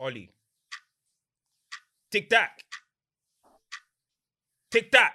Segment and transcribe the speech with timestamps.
[0.00, 0.30] Ollie.
[2.10, 2.62] Tic tac.
[4.70, 5.14] Tic tac.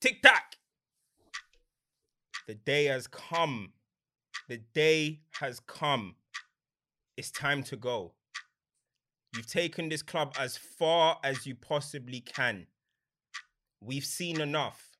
[0.00, 0.56] Tic tac.
[2.46, 3.72] The day has come.
[4.48, 6.16] The day has come.
[7.16, 8.12] It's time to go.
[9.34, 12.66] You've taken this club as far as you possibly can.
[13.80, 14.96] We've seen enough.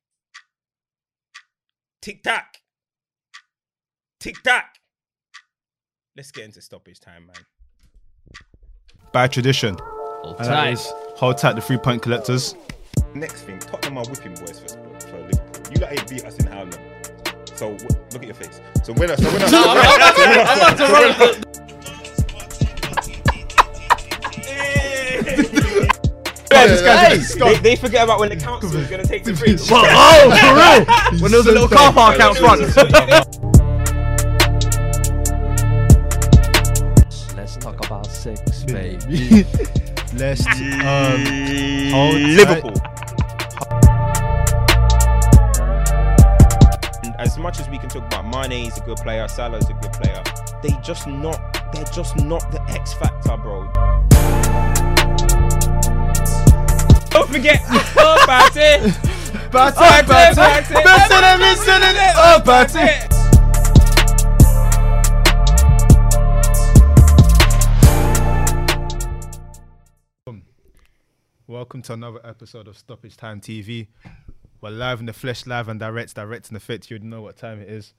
[2.01, 2.63] Tic tac.
[4.19, 4.80] Tic tac.
[6.21, 7.37] Let's get into stoppage time, man.
[9.11, 9.79] By tradition.
[9.81, 10.73] Hold uh, And tight.
[10.73, 12.55] is hold tight the three point collectors.
[13.15, 14.69] Next thing, Tottenham are whipping boys for,
[15.09, 15.73] for Liverpool.
[15.73, 16.73] You lot ain't beat us in how long?
[17.55, 18.61] So w- look at your face.
[18.85, 21.61] So when I, so when I, No, I'm about to- I'm about to run the-
[27.39, 29.57] they, they forget about when the council is gonna take the free.
[29.59, 30.85] oh,
[31.17, 31.23] for real?
[31.23, 32.61] When there was a little car park out front.
[38.21, 39.47] Six, baby.
[40.15, 41.25] Let's um
[41.91, 42.21] hold.
[42.21, 42.77] Liverpool.
[47.03, 49.73] And as much as we can talk about Mane he's a good player, Salah's a
[49.73, 50.23] good player,
[50.63, 51.41] they just not.
[51.73, 53.71] They're just not the X factor, bro.
[57.11, 58.93] Don't forget, oh, Party.
[59.51, 60.75] Party, Party, party, party.
[60.75, 63.10] missing it, missing it, oh party.
[71.51, 73.89] Welcome to another episode of Stoppage Time TV.
[74.61, 76.89] We're live in the flesh, live and direct, direct in the fit.
[76.89, 77.93] You know what time it is.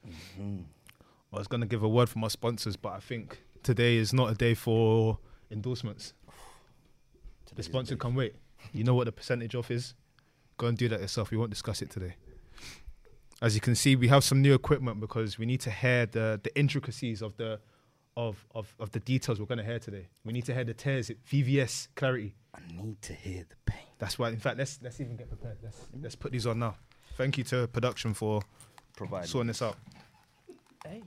[1.33, 4.31] I was gonna give a word from our sponsors, but I think today is not
[4.31, 5.19] a day for
[5.51, 6.13] endorsements.
[7.53, 8.35] The sponsor can wait.
[8.71, 9.95] You know what the percentage off is?
[10.55, 11.29] Go and do that yourself.
[11.29, 12.15] We won't discuss it today.
[13.41, 16.39] As you can see, we have some new equipment because we need to hear the
[16.41, 17.59] the intricacies of the
[18.15, 20.07] of of, of the details we're gonna hear today.
[20.23, 22.35] We need to hear the tears, VVS clarity.
[22.53, 23.85] I need to hear the pain.
[23.99, 24.29] That's why.
[24.29, 25.57] In fact, let's let's even get prepared.
[25.63, 26.75] Let's let's put these on now.
[27.17, 28.41] Thank you to production for
[28.95, 29.77] providing sorting this out.
[30.85, 31.01] Hey.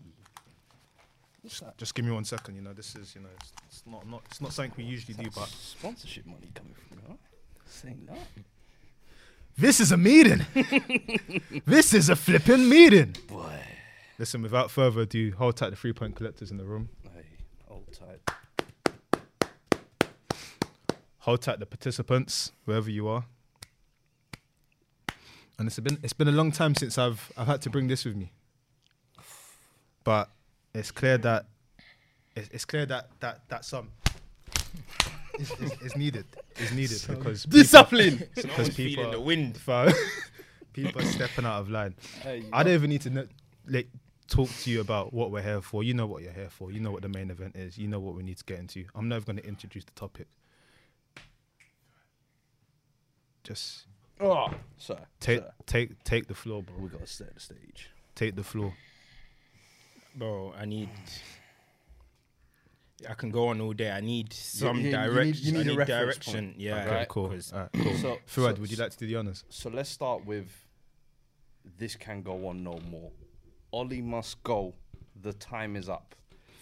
[1.43, 1.77] What's that?
[1.77, 2.55] Just give me one second.
[2.55, 5.15] You know, this is you know, it's, it's not not it's not something we usually
[5.15, 7.19] do, but Sponsorship money coming from you.
[7.67, 8.45] Saying that.
[9.59, 10.47] this is a meeting.
[11.67, 13.17] this is a flipping meeting.
[13.29, 13.61] Boy.
[14.19, 16.89] Listen, without further ado, hold tight the three point collectors in the room.
[17.03, 17.27] Hey,
[17.67, 18.21] hold tight.
[21.25, 23.25] Hold tight the participants, wherever you are.
[25.59, 28.05] And it's been it's been a long time since I've I've had to bring this
[28.05, 28.31] with me.
[30.05, 30.29] But
[30.75, 31.47] it's clear that
[32.37, 33.89] it's, it's clear that that that some
[35.39, 36.27] is, is, is needed.
[36.59, 38.17] Is needed because Discipline.
[38.35, 39.57] because Someone's people feeling the wind.
[39.67, 39.93] fo-
[40.75, 41.95] people are stepping out of line.
[42.23, 43.31] Hey, I don't even need to kn-
[43.67, 43.89] like
[44.29, 45.83] talk to you about what we're here for.
[45.83, 46.71] You know what you're here for.
[46.71, 47.79] You know what the main event is.
[47.79, 48.85] You know what we need to get into.
[48.95, 50.27] I'm never going to introduce the topic.
[53.45, 53.87] Just
[54.21, 54.99] Oh, sir.
[55.21, 55.53] take sir.
[55.67, 56.77] take take the floor, bro.
[56.79, 57.91] We gotta set the stage.
[58.15, 58.75] Take the floor.
[60.17, 60.89] Bro, I need.
[63.09, 63.91] I can go on all day.
[63.91, 65.47] I need some you need- direction.
[65.47, 66.47] you need I a need reference direction.
[66.53, 66.61] point.
[66.61, 67.09] Yeah, Okay, Right.
[67.09, 67.29] cool.
[67.29, 67.95] 'cause- Alright, cool.
[67.99, 69.45] So- Fuad, so- would you like to do the honors?
[69.51, 70.49] So let's start with
[71.77, 73.13] this can go on no more.
[73.73, 74.75] Ollie must go.
[75.21, 76.15] The time is up.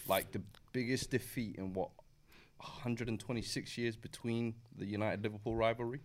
[0.09, 1.91] Like the biggest defeat in what
[2.59, 6.01] 126 years between the United Liverpool rivalry.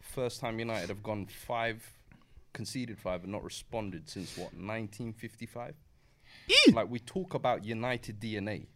[0.00, 1.82] First time United have gone five,
[2.52, 5.74] conceded five, and not responded since what 1955.
[6.74, 8.66] like we talk about United DNA,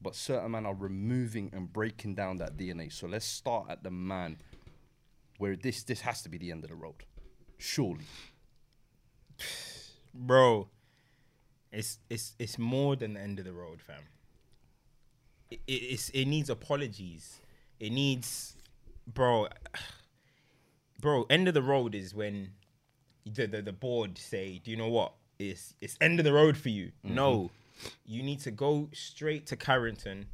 [0.00, 2.92] but certain men are removing and breaking down that DNA.
[2.92, 4.38] So let's start at the man
[5.38, 7.04] where this this has to be the end of the road.
[7.58, 8.04] Surely.
[10.14, 10.68] bro,
[11.72, 14.02] it's it's it's more than the end of the road, fam.
[15.50, 17.40] It, it, it's it needs apologies.
[17.78, 18.56] It needs,
[19.06, 19.48] bro,
[21.00, 21.26] bro.
[21.30, 22.50] End of the road is when
[23.24, 25.14] the the, the board say, do you know what?
[25.38, 26.92] It's it's end of the road for you.
[27.04, 27.14] Mm-hmm.
[27.14, 27.50] No,
[28.04, 30.26] you need to go straight to Carrington,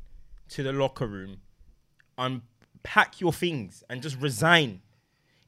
[0.51, 1.39] to the locker room,
[2.19, 4.83] unpack your things and just resign.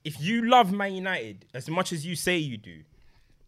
[0.05, 2.83] If you love Man United as much as you say you do,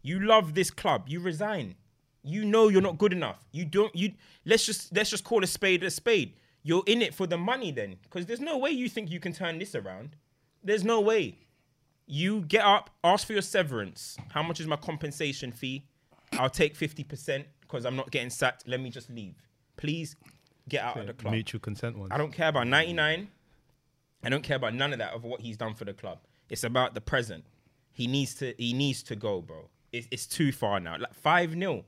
[0.03, 1.77] you love this club, you resign.
[2.23, 3.47] You know you're not good enough.
[3.53, 4.13] You don't you
[4.45, 6.35] let's just let's just call a spade a spade.
[6.63, 9.33] You're in it for the money then because there's no way you think you can
[9.33, 10.17] turn this around.
[10.63, 11.39] There's no way.
[12.13, 14.17] You get up, ask for your severance.
[14.31, 15.85] How much is my compensation fee?
[16.33, 18.67] I'll take 50% because I'm not getting sacked.
[18.67, 19.37] Let me just leave.
[19.77, 20.17] Please
[20.69, 21.33] get out of the club.
[21.33, 22.11] Mutual consent one.
[22.11, 23.29] I don't care about 99.
[24.25, 26.19] I don't care about none of that of what he's done for the club.
[26.49, 27.45] It's about the present.
[27.93, 29.69] He needs to he needs to go, bro.
[29.93, 30.97] It's, it's too far now.
[30.99, 31.85] Like 5 0.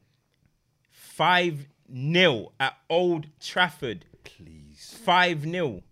[0.89, 4.05] 5 0 at Old Trafford.
[4.23, 4.97] Please.
[5.05, 5.83] Five 0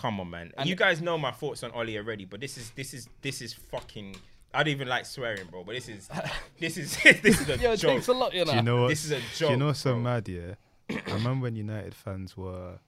[0.00, 0.50] Come on, man.
[0.56, 3.42] And- you guys know my thoughts on Ollie already, but this is this is this
[3.42, 4.16] is fucking.
[4.54, 5.62] I don't even like swearing, bro.
[5.62, 6.08] But this is
[6.58, 7.90] this is this is a Yo, it joke.
[7.96, 8.50] takes a lot, you know.
[8.52, 8.88] Do you know what?
[8.88, 9.50] This is a Do joke.
[9.50, 10.26] you know what's so mad?
[10.28, 10.54] Yeah,
[10.88, 12.78] I remember when United fans were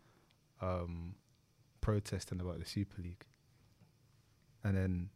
[0.63, 1.15] um,
[1.83, 3.25] protesting about the Super League,
[4.65, 5.11] and then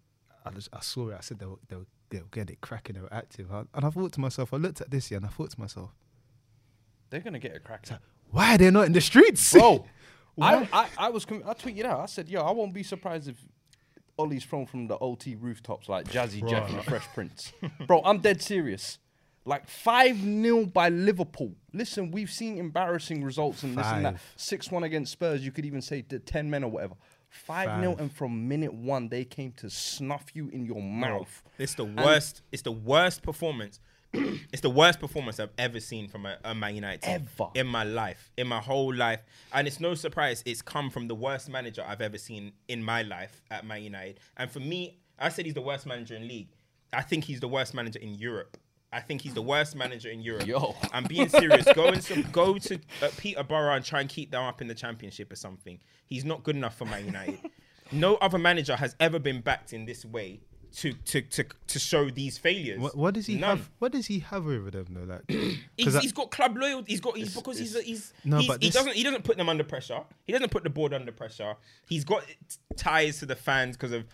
[0.44, 1.16] I, just, I saw it.
[1.16, 2.94] I said they were, they were, they were getting it cracking.
[2.96, 4.52] They were active, I- and I thought to myself.
[4.52, 5.90] I looked at this year and I thought to myself,
[7.10, 7.86] They're gonna get a crack.
[8.30, 9.84] why are they not in the streets, Bro, Why?
[10.40, 12.00] I, I, I was com- I tweeted out.
[12.00, 13.36] I said, yo, I won't be surprised if
[14.18, 17.52] Ollie's thrown from the OT rooftops like Jazzy Jeff and the Fresh Prince.
[17.86, 18.98] Bro, I'm dead serious.
[19.44, 21.54] Like 5 0 by Liverpool.
[21.72, 24.16] Listen, we've seen embarrassing results and this and that.
[24.36, 26.94] 6 1 against Spurs, you could even say the 10 men or whatever.
[27.30, 31.42] 5 0, and from minute one, they came to snuff you in your mouth.
[31.58, 32.42] It's the worst.
[32.50, 33.80] It's the worst performance.
[34.52, 37.50] it's the worst performance I've ever seen from a, a Man United team Ever.
[37.54, 39.20] in my life, in my whole life,
[39.52, 43.02] and it's no surprise it's come from the worst manager I've ever seen in my
[43.02, 44.20] life at Man United.
[44.36, 46.48] And for me, I said he's the worst manager in league.
[46.92, 48.56] I think he's the worst manager in Europe.
[48.92, 50.46] I think he's the worst manager in Europe.
[50.46, 50.74] Yo.
[50.92, 51.66] I'm being serious.
[51.74, 54.74] Go and some, go to uh, Peterborough and try and keep them up in the
[54.74, 55.80] championship or something.
[56.06, 57.40] He's not good enough for Man United.
[57.92, 60.40] no other manager has ever been backed in this way
[60.76, 62.78] to to to, to show these failures.
[62.80, 63.58] What, what does he None.
[63.58, 63.70] have?
[63.78, 65.04] What does he have over them though?
[65.14, 65.22] Like,
[65.76, 66.92] He's, I- he's got club loyalty.
[66.92, 69.24] He's got he's because he's a, he's, No, he's but he this- doesn't he doesn't
[69.24, 70.00] put them under pressure.
[70.24, 71.54] He doesn't put the board under pressure.
[71.88, 72.24] He's got
[72.76, 74.04] ties to the fans because of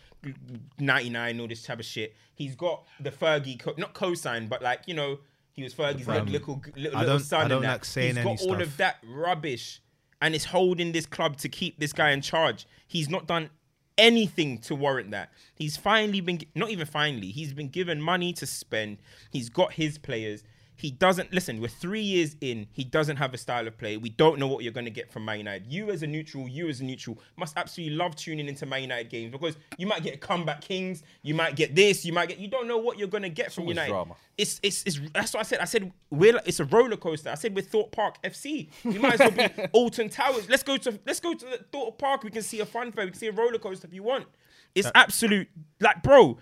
[0.78, 2.14] ninety nine all this type of shit.
[2.34, 5.18] He's got the Fergie co- not co-sign, but like you know
[5.52, 7.44] he was Fergie's little little, I little don't- son.
[7.44, 7.72] I don't that.
[7.72, 8.60] like saying He's got all stuff.
[8.62, 9.80] of that rubbish,
[10.20, 12.66] and it's holding this club to keep this guy in charge.
[12.86, 13.50] He's not done
[13.98, 15.30] anything to warrant that.
[15.54, 17.28] He's finally been not even finally.
[17.28, 18.98] He's been given money to spend.
[19.30, 20.42] He's got his players.
[20.76, 21.60] He doesn't listen.
[21.60, 22.66] We're three years in.
[22.72, 23.96] He doesn't have a style of play.
[23.96, 25.72] We don't know what you're going to get from Man United.
[25.72, 29.10] You as a neutral, you as a neutral, must absolutely love tuning into Man United
[29.10, 31.02] games because you might get comeback kings.
[31.22, 32.04] You might get this.
[32.04, 32.38] You might get.
[32.38, 33.92] You don't know what you're going to get from always United.
[33.92, 34.14] drama.
[34.38, 35.60] It's, it's it's that's what I said.
[35.60, 37.30] I said we're it's a roller coaster.
[37.30, 38.68] I said we're Thorpe Park FC.
[38.84, 40.48] We might as well be Alton Towers.
[40.48, 42.24] Let's go to let's go to the Thorpe Park.
[42.24, 43.04] We can see a fun fair.
[43.04, 44.26] We can see a roller coaster if you want.
[44.74, 45.48] It's absolute
[45.80, 46.38] like bro.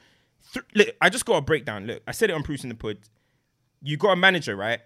[0.52, 1.86] Th- look, I just got a breakdown.
[1.86, 2.98] Look, I said it on Bruce in the Pud.
[3.82, 4.80] You got a manager, right?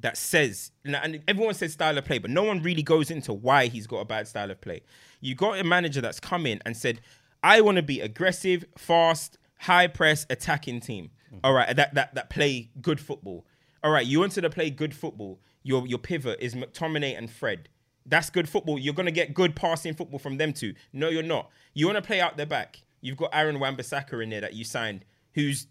[0.00, 3.66] That says, and everyone says style of play, but no one really goes into why
[3.66, 4.82] he's got a bad style of play.
[5.20, 7.00] You got a manager that's come in and said,
[7.42, 11.10] I want to be aggressive, fast, high press, attacking team.
[11.34, 11.40] Mm.
[11.44, 13.46] All right, that that that play good football.
[13.82, 15.40] All right, you wanted to play good football.
[15.62, 17.68] Your your pivot is McTominay and Fred.
[18.06, 18.78] That's good football.
[18.78, 20.74] You're gonna get good passing football from them two.
[20.92, 21.50] No, you're not.
[21.74, 22.82] You want to play out their back.
[23.02, 25.04] You've got Aaron Wan-Bissaka in there that you signed,
[25.34, 25.66] who's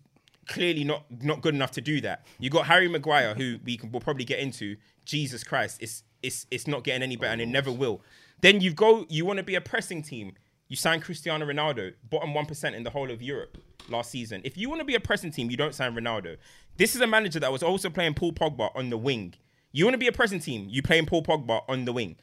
[0.49, 2.25] clearly not not good enough to do that.
[2.39, 4.75] You got Harry Maguire, who we can we'll probably get into.
[5.05, 8.01] Jesus Christ, it's it's it's not getting any better, and it never will.
[8.41, 10.33] Then you go, you want to be a pressing team.
[10.67, 13.57] You sign Cristiano Ronaldo, bottom one percent in the whole of Europe
[13.89, 14.41] last season.
[14.43, 16.37] If you want to be a pressing team, you don't sign Ronaldo.
[16.77, 19.35] This is a manager that was also playing Paul Pogba on the wing.
[19.71, 22.17] You want to be a pressing team, you playing Paul Pogba on the wing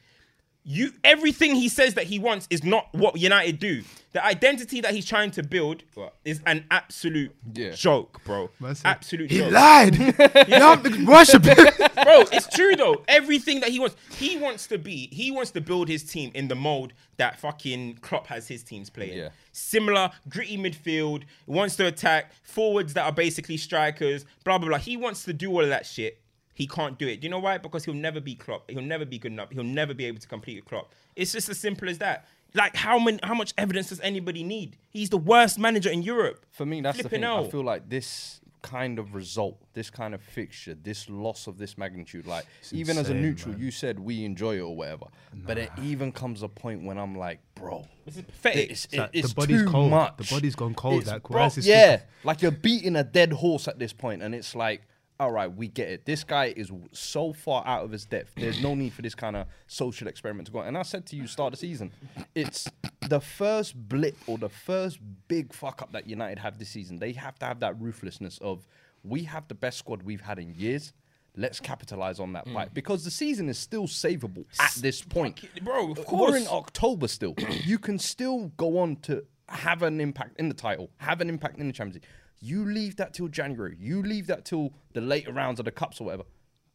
[0.69, 3.83] you everything he says that he wants is not what United do.
[4.11, 5.83] The identity that he's trying to build
[6.25, 7.71] is an absolute Yeah.
[7.71, 8.49] joke, bro.
[8.59, 9.51] Man said, Absolute He joke.
[9.53, 9.95] lied.
[9.97, 10.11] you
[10.55, 11.55] have to worship him.
[12.03, 13.01] bro, it's true though.
[13.07, 16.49] Everything that he wants, he wants to be, he wants to build his team in
[16.49, 19.17] the mold that fucking Klopp has his teams playing.
[19.17, 19.29] Yeah.
[19.53, 24.77] Similar, gritty midfield, wants to attack, forwards that are basically strikers, blah blah blah.
[24.79, 26.19] He wants to do all of that shit.
[26.57, 27.21] He can't do it.
[27.21, 27.59] Do you know why?
[27.59, 28.67] Because he'll never be Klopp.
[28.67, 29.51] He'll never be good enough.
[29.51, 30.91] He'll never be able to complete with Klopp.
[31.15, 32.25] It's just as simple as that.
[32.55, 34.75] Like how many, how much evidence does anybody need?
[34.89, 36.47] He's the worst manager in Europe.
[36.49, 37.29] For me, that's the Flipping thing.
[37.29, 41.77] I feel like this kind of result, this kind of fixture, this loss of this
[41.77, 43.61] magnitude, like even as a neutral, man.
[43.61, 45.05] you said we enjoy it or whatever.
[45.45, 48.71] But it even comes a point when I'm like, bro, This is pathetic.
[48.71, 49.91] it's, like it's the body's too cold.
[49.91, 50.17] much.
[50.17, 53.67] The body's gone cold, It's- like, bro, is yeah, like you're beating a dead horse
[53.67, 54.81] at this point, and it's like.
[55.19, 56.05] All right, we get it.
[56.05, 58.33] This guy is so far out of his depth.
[58.35, 60.59] There's no need for this kind of social experiment to go.
[60.59, 60.67] on.
[60.67, 61.91] And I said to you, start the season,
[62.35, 62.67] it's
[63.09, 66.99] the first blip or the first big fuck up that United have this season.
[66.99, 68.67] They have to have that ruthlessness of
[69.03, 70.93] we have the best squad we've had in years.
[71.35, 72.53] Let's capitalize on that Mm.
[72.53, 77.07] fight because the season is still savable at this point, bro, of We're in October
[77.07, 77.33] still.
[77.63, 81.57] you can still go on to have an impact in the title, have an impact
[81.59, 82.11] in the Champions League.
[82.39, 83.75] You leave that till January.
[83.79, 86.23] You leave that till the later rounds of the cups or whatever.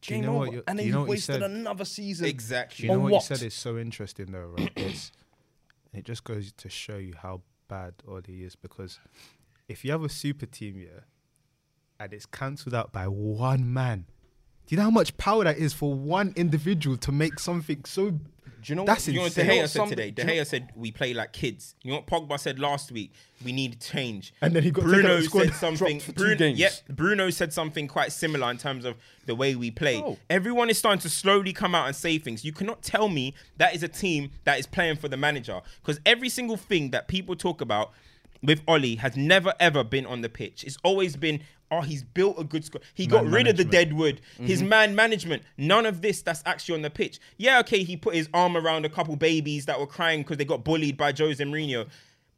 [0.01, 0.57] Do you know what over.
[0.57, 1.43] you- and then you know you wasted said?
[1.43, 2.25] another season.
[2.25, 2.83] Exactly.
[2.83, 3.29] Do you know what, what?
[3.29, 4.71] you said is so interesting though, right?
[4.77, 5.11] It's,
[5.93, 8.99] it just goes to show you how bad Oli is because
[9.69, 11.01] if you have a super team, yeah,
[11.99, 14.05] and it's cancelled out by one man,
[14.67, 18.11] Do you know how much power that is for one individual to make something so?
[18.11, 19.13] Do you know That's what?
[19.13, 19.55] You know what De insane.
[19.55, 20.11] You know Gea said today?
[20.11, 21.75] do De you know- Gea said we play like kids.
[21.83, 23.11] You know what Pogba said last week?
[23.43, 24.33] We need change.
[24.41, 25.97] And then he got Bruno the said something.
[25.99, 26.59] Dropped Bruno, games.
[26.59, 29.97] Yep, Bruno said something quite similar in terms of the way we play.
[29.97, 30.17] Oh.
[30.29, 32.45] Everyone is starting to slowly come out and say things.
[32.45, 35.99] You cannot tell me that is a team that is playing for the manager because
[36.05, 37.91] every single thing that people talk about
[38.43, 40.63] with Ollie has never ever been on the pitch.
[40.63, 42.83] It's always been, oh, he's built a good squad.
[42.93, 43.89] He got Man rid of the management.
[43.89, 44.21] dead wood.
[44.37, 44.69] His mm-hmm.
[44.69, 45.43] man management.
[45.57, 47.19] None of this that's actually on the pitch.
[47.37, 50.45] Yeah, okay, he put his arm around a couple babies that were crying because they
[50.45, 51.87] got bullied by Jose Mourinho.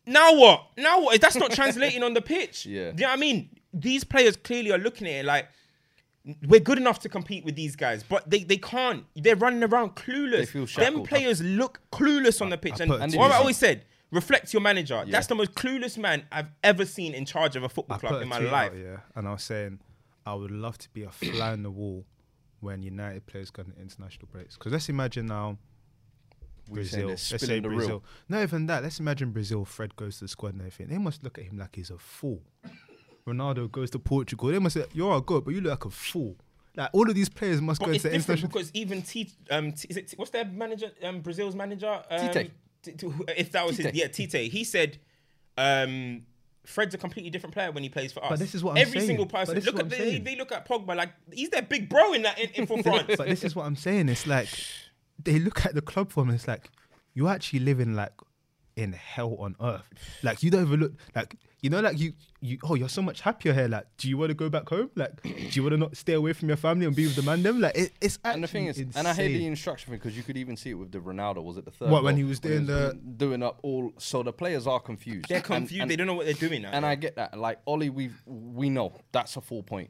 [0.06, 0.68] Now what?
[0.78, 1.20] Now what?
[1.20, 2.66] That's not translating on the pitch.
[2.76, 2.92] Yeah.
[2.92, 3.50] Do you know what I mean?
[3.74, 5.48] These players clearly are looking at it like
[6.48, 9.06] we're good enough to compete with these guys, but they, they can't.
[9.16, 10.52] They're running around clueless.
[10.52, 12.80] They feel Them players look clueless on the pitch.
[12.80, 13.34] I and put what you.
[13.34, 13.86] always said,
[14.16, 15.04] reflect your manager.
[15.08, 18.14] That's the most clueless man I've ever seen in charge of a football I club
[18.14, 18.72] put in a my tweet life.
[18.72, 19.80] out, yeah, and I was saying
[20.26, 22.06] I would love to be a fly on the wall
[22.62, 24.56] when United players go on international breaks.
[24.58, 25.58] Because let's imagine now
[26.72, 27.10] Brazil.
[27.10, 27.70] Let's say spilling the.
[27.70, 28.04] Brazil.
[28.28, 28.82] Not even that.
[28.82, 29.66] Let's imagine Brazil.
[29.66, 30.88] Fred goes to the squad and everything.
[30.88, 32.42] They must look at him like he's a fool.
[33.28, 34.50] Ronaldo goes to Portugal.
[34.50, 36.36] They must say, "You're all good, but you look like a fool."
[36.78, 38.50] Like all of these players must But go it's into international.
[38.50, 40.92] because even T, um, T, is it T, what's their manager?
[41.04, 42.02] Um, Brazil's manager.
[42.10, 42.52] Um, Tite.
[42.88, 44.52] If that was his, yeah, Tite.
[44.52, 44.98] He said,
[45.58, 46.24] um,
[46.66, 48.30] Fred's a completely different player when he plays for us.
[48.30, 49.08] But this is what I'm every saying.
[49.08, 49.56] single person.
[49.60, 52.40] Look at I'm they, they look at Pogba like he's their big bro in that
[52.40, 53.16] in, in for France.
[53.18, 54.10] but this is what I'm saying.
[54.10, 54.50] It's like
[55.24, 56.70] they look at the club form and it's like
[57.14, 58.14] you're actually living like
[58.76, 59.90] in hell on earth.
[60.24, 63.22] Like you don't even look like you know, like you you oh you're so much
[63.22, 63.68] happier here.
[63.68, 64.92] Like, do you want to go back home?
[64.96, 67.24] Like, do you want to not stay away from your family and be with the
[67.24, 67.42] man?
[67.42, 69.00] Them like it, it's actually And the thing is, insane.
[69.00, 71.44] and I hate the instruction thing because you could even see it with the Ronaldo.
[71.44, 71.90] Was it the third?
[71.90, 73.94] What, when he was doing the- doing up all?
[73.98, 75.28] So the players are confused.
[75.28, 75.82] They're confused.
[75.82, 76.70] and- they don't know what they're doing now.
[76.72, 77.36] And I get that.
[77.36, 79.90] Like Ollie, we we know that's a full point,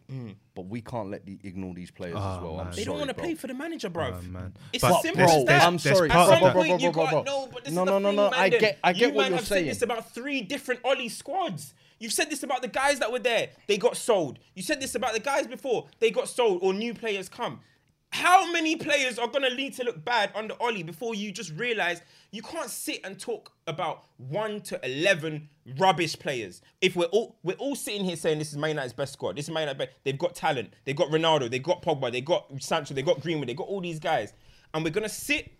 [0.55, 2.59] but we can't let the ignore these players as Oh, well.
[2.61, 2.67] I'm.
[2.67, 2.75] Mm.
[2.75, 4.13] they sorry, don't want to play for the manager, bro.
[4.17, 4.53] Oh, man.
[4.71, 5.63] It's But as simple there's- as that.
[5.67, 6.07] I'm sorry.
[6.09, 7.33] part At of some that- point, you Bro, bro, bro, bro.
[7.41, 9.15] No, but this No, is no, the no, thing, no, I get- I get you
[9.15, 9.65] what you're saying.
[9.65, 11.64] said this about three different Ollie squads.
[11.99, 13.49] You've said this about the guys that were there.
[13.67, 14.39] They got sold.
[14.53, 15.87] You said this about the guys before.
[15.99, 17.61] They got sold or new players come.
[18.11, 22.01] How many players are gonna need to look bad under Ollie before you just realize
[22.31, 26.61] you can't sit and talk about one to eleven rubbish players?
[26.79, 29.45] If we're all we're all sitting here saying this is Man United's best squad, this
[29.45, 29.97] is Man United's best.
[30.05, 30.73] They've got talent.
[30.85, 31.51] They've got Ronaldo.
[31.51, 32.09] They've got Pogba.
[32.09, 32.93] They've got Sancho.
[32.93, 33.49] They've got Greenwood.
[33.49, 34.31] They've got all these guys,
[34.73, 35.51] and we're gonna sit.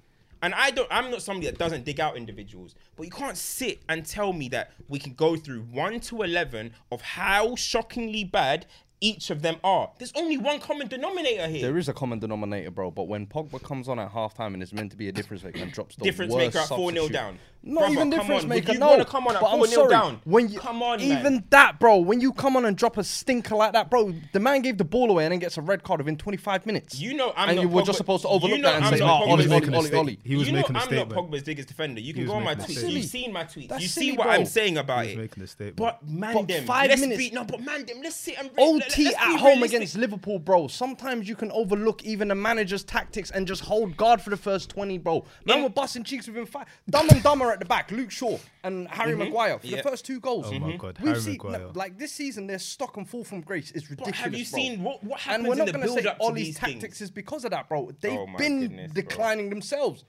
[0.41, 0.87] And I don't.
[0.91, 4.49] I'm not somebody that doesn't dig out individuals, but you can't sit and tell me
[4.49, 8.65] that we can go through one to eleven of how shockingly bad
[9.05, 9.91] each of them are.
[9.99, 11.61] There's only one common denominator here.
[11.61, 12.91] There is a common denominator, bro.
[12.91, 15.61] But when Pogba comes on at halftime and is meant to be a difference maker
[15.61, 17.39] and drops the difference worst maker at 4 0 down.
[17.67, 18.49] Not Brother, even difference on.
[18.49, 18.67] maker.
[18.67, 20.21] Would you no, want to come on at but I'm 4 0 sorry, down?
[20.23, 21.43] When you, come on, even man.
[21.49, 21.97] that, bro.
[21.97, 24.83] When you come on and drop a stinker like that, bro, the man gave the
[24.85, 26.99] ball away and then gets a red card within 25 minutes.
[26.99, 28.75] You know I'm and not you were Pogba- just supposed to you overlook know that
[28.75, 30.19] and I'm say, not "Oh, Pogba's Ollie, he was Ollie, making a Ollie, state- Ollie."
[30.23, 31.09] He was you know making a I'm statement.
[31.15, 32.01] not Pogba's biggest defender.
[32.01, 32.91] You can go on my making a tweets.
[32.91, 33.79] You've seen my tweets.
[33.81, 34.27] You see what.
[34.27, 35.21] I'm saying about He was it.
[35.21, 35.77] making a statement.
[35.77, 36.65] But man, them.
[36.65, 37.97] five let's minutes- no, but man, them.
[38.03, 39.75] Let's sit and OT let- at home realistic.
[39.77, 40.67] against Liverpool, bro.
[40.67, 44.69] Sometimes you can overlook even the manager's tactics and just hold guard for the first
[44.69, 45.25] 20, bro.
[45.45, 46.67] Man, In- we're busting cheeks within five.
[46.89, 49.19] Dumb and Dumber at the back, Luke Shaw and Harry mm-hmm.
[49.19, 49.77] Maguire for Yeah.
[49.77, 50.45] the first two goals.
[50.47, 50.77] Oh my mm-hmm.
[50.77, 51.69] God, We've Harry seen, Maguire.
[51.73, 54.17] like this season, their stock and fall from grace is ridiculous.
[54.19, 54.59] But have you bro.
[54.59, 55.39] seen what, what happens?
[55.39, 57.01] And we're not going to say up to Ollie's these tactics things?
[57.01, 57.91] is because of that, bro.
[57.99, 59.01] They've Oh been goodness, bro.
[59.01, 60.03] declining themselves.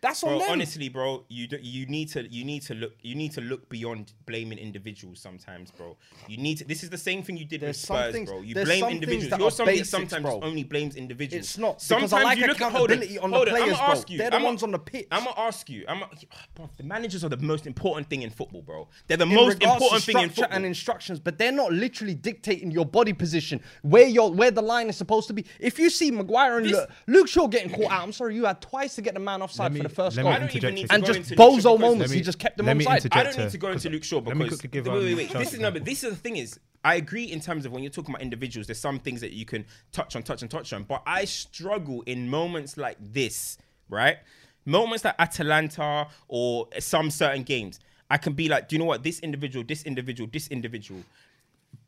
[0.00, 0.46] That's on them.
[0.50, 3.68] honestly, bro, you do, you need to you need to look you need to look
[3.68, 5.96] beyond blaming individuals sometimes, bro.
[6.28, 6.64] You need to.
[6.64, 8.42] This is the same thing you did There's with Spurs, things- bro.
[8.42, 9.30] You blame some individuals.
[9.30, 10.40] that You're are somebody basics, that sometimes bro.
[10.48, 11.46] only blames individuals.
[11.46, 13.62] It's not, because Sometimes I like you look at hold accountability on the hold players,
[13.64, 14.18] I'm gonna ask you.
[14.18, 15.06] They're the I'm ones on the pitch.
[15.10, 15.84] I'm gonna ask you.
[15.88, 16.02] I'm.
[16.02, 16.08] A,
[16.54, 18.88] bro, the managers are the most important thing in football, bro.
[19.08, 20.56] They're the in most important to thing in structure football.
[20.56, 24.88] and instructions, but they're not literally dictating your body position where your where the line
[24.88, 25.44] is supposed to be.
[25.58, 28.44] If you see Maguire and This- Lu- Luke Shaw getting caught out, I'm sorry, you
[28.44, 30.56] had twice to get the man offside for the first let goal, me I don't
[30.56, 32.10] even need to and go just into Luke Shaw bozo because- moments.
[32.10, 32.96] Let he just kept them let me onside.
[32.96, 35.14] interject I don't need to go into Luke Shaw let me because give, wait, wait,
[35.16, 35.32] wait.
[35.32, 37.72] This is an no, but this is the thing is, I agree in terms of
[37.72, 38.66] when you're talking about individuals.
[38.66, 40.84] There's some things that you can touch on, touch on, touch on.
[40.84, 44.18] But I struggle in moments like this, right?
[44.64, 47.80] Moments like Atalanta or some certain games.
[48.10, 49.02] I can be like, do you know what?
[49.02, 51.02] This individual, this individual, this individual.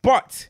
[0.03, 0.49] But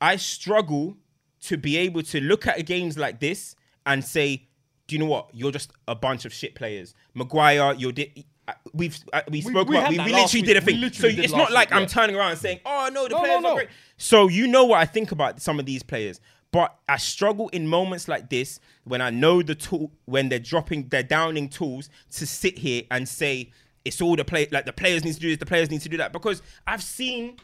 [0.00, 0.96] I struggle
[1.42, 3.54] to be able to look at games like this
[3.86, 4.47] and say,
[4.88, 5.28] do you know what?
[5.32, 6.94] You're just a bunch of shit players.
[7.14, 7.92] Maguire, you're.
[7.92, 10.44] Di- uh, We've uh, we spoke we about we, we literally week.
[10.46, 10.92] did a thing.
[10.92, 11.88] So it's not like week, I'm yeah.
[11.88, 13.48] turning around and saying, "Oh no, the No, no, players no.
[13.50, 13.68] are great."
[13.98, 16.18] So you know what I think about some of these players,
[16.50, 20.88] but I struggle in moments like this when I know the tool when they're dropping,
[20.88, 23.50] they're downing tools to sit here and say
[23.84, 25.88] it's all the play like the players need to do this, the players need to
[25.90, 27.36] do that because I've seen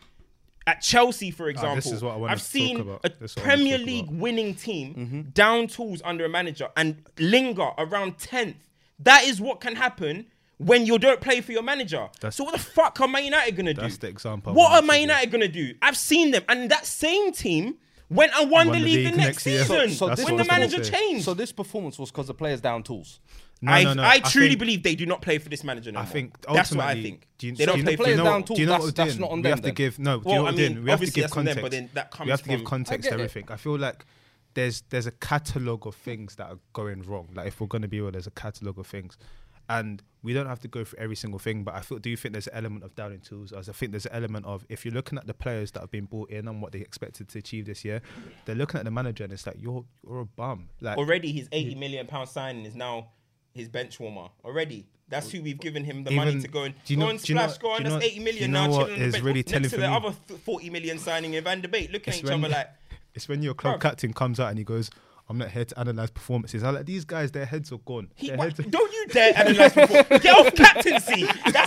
[0.67, 3.01] at Chelsea, for Ah, example, this is what I wanted I've to talk seen about.
[3.05, 4.21] a This is what I wanted to Premier League about.
[4.21, 5.21] winning team Mm-hmm.
[5.31, 8.55] down tools under a manager and linger around 10th.
[9.01, 10.27] That is what can happen
[10.59, 12.09] when you don't play for your manager.
[12.21, 13.81] That's- so what the fuck are Man United gonna do?
[13.83, 15.01] That's the example What are wanted Man.
[15.03, 15.75] United gonna do?
[15.83, 17.75] I've seen them, and that same team
[18.09, 19.65] went and won, the, league the next, year.
[19.65, 21.25] season So- so when the manager changed.
[21.25, 23.19] So this performance was because the players down tools.
[23.63, 24.03] No, I, no, no.
[24.05, 26.73] I truly think- believe they do not play for this manager no I think that's
[26.73, 27.27] what I think.
[27.39, 29.09] Do you, they don't do you, play know- for down do you know what that's-
[29.13, 29.75] that's not on we them have to then.
[29.75, 30.19] give no.
[30.19, 30.85] Do Well, you know what I mean.
[30.85, 31.63] We have to give on them, context.
[31.63, 33.25] but then that we have to give context I to get it.
[33.25, 33.53] everything.
[33.53, 34.05] I feel like
[34.55, 37.29] there's there's a catalogue of things that are going wrong.
[37.35, 39.17] Like if we're gonna be real, there's a catalogue of things.
[39.67, 42.19] And we don't have to go through every single thing, but I feel, do you
[42.19, 43.51] think there's an element of doubting tools?
[43.51, 45.91] As I think there's an element of if you're looking at the players that have
[45.91, 48.03] been brought in and what they expected to achieve this year,
[48.45, 50.69] they're looking at the manager and it's like you're you're a bum.
[50.83, 53.09] Like Already, his 80 million pound signing is now
[53.55, 54.29] his bench warmer.
[54.45, 54.87] Already.
[55.09, 57.19] That's who we've given him the money to go and do you go know- and
[57.19, 57.83] know- splash, go on.
[57.83, 58.67] That's know- 80 do you now.
[58.67, 59.95] know what chilling is really Next telling to the me?
[59.95, 60.13] other
[60.45, 62.69] 40 million signing in Van de Beek, looking It's at each other like,
[63.15, 64.91] It's when your club captain comes out and he goes,
[65.29, 68.11] "I'm not here to analyze performances." I'm like, these guys, their heads are gone.
[68.17, 70.03] He, heads are- don't you dare analyze before.
[70.19, 71.27] Get off captaincy.
[71.53, 71.64] That's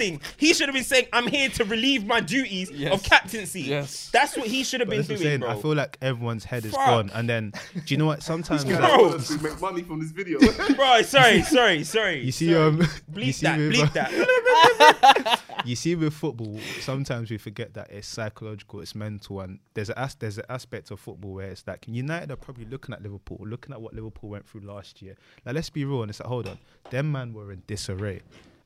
[0.00, 0.20] the thing.
[0.36, 2.92] He should have been saying, I'm here to relieve my duties Yes.
[2.94, 3.62] of captaincy.
[3.62, 4.10] Yes.
[4.12, 5.40] That's what he should have been that's what I'm doing, saying.
[5.40, 5.50] bro.
[5.50, 6.86] I feel like everyone's head is Fuck.
[6.86, 7.10] gone.
[7.14, 8.22] And then, do you know what?
[8.30, 8.78] Sometimes, Bro.
[8.78, 10.38] like, to make money from this video.
[10.76, 12.20] bro, sorry, sorry, sorry.
[12.20, 12.66] you see, sorry.
[12.68, 15.40] um, you bleep see that, with, bleep that.
[15.64, 19.98] you see with football, sometimes we forget that it's psychological, it's mental, and there's a
[19.98, 23.38] as- there's an aspect of football where it's like United are probably looking at Liverpool,
[23.42, 25.16] looking at what Liverpool went through last year.
[25.44, 26.58] Now let's be real, and it's like, hold on,
[26.90, 28.22] them man were in disarray,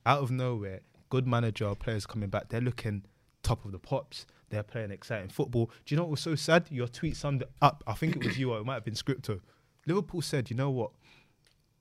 [0.06, 0.80] out of nowhere.
[1.11, 3.02] Good manager, players coming back, they're looking
[3.42, 4.26] top of the pops.
[4.50, 5.70] They're playing exciting football.
[5.84, 6.66] Do you know what was so sad?
[6.70, 7.82] Your tweet summed it up.
[7.87, 9.40] I think it was you, or it might have been Scripto.
[9.87, 10.90] Liverpool said, you know what?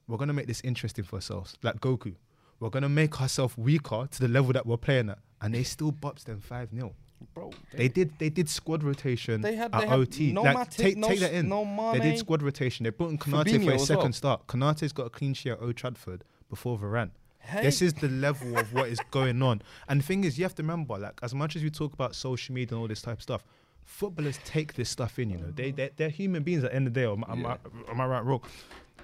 [0.08, 2.16] we're gonna make this interesting for ourselves, like Goku.
[2.60, 5.92] We're gonna make ourselves weaker to the level that we're playing at, and they still
[5.94, 6.94] bops them five 0
[7.34, 8.20] Bro, They did.
[8.20, 10.34] They did squad rotation They had- at they OT.
[10.34, 11.48] no like, take no take that in.
[11.48, 12.84] no they did squad rotation.
[12.84, 14.12] They brought in Konate Fabinho for a second well.
[14.14, 14.48] start.
[14.48, 17.12] Konate's got a clean sheet at Old Trafford before Varane.
[17.46, 17.62] Hey.
[17.62, 19.62] This is the level of what is going on.
[19.90, 22.16] And the thing is, you have to remember, like, as much as we talk about
[22.16, 23.44] social media and all this type of stuff,
[23.84, 25.30] footballers take this stuff in.
[25.30, 27.06] You know, they they're, they're human beings at the end of the day.
[27.06, 27.58] Am, am, I,
[27.90, 28.42] am I right, wrong?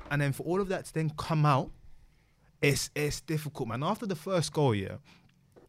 [0.10, 1.70] And then for all of that to then come out,
[2.62, 3.84] it's it's difficult, man.
[3.84, 4.96] After the first goal, yeah,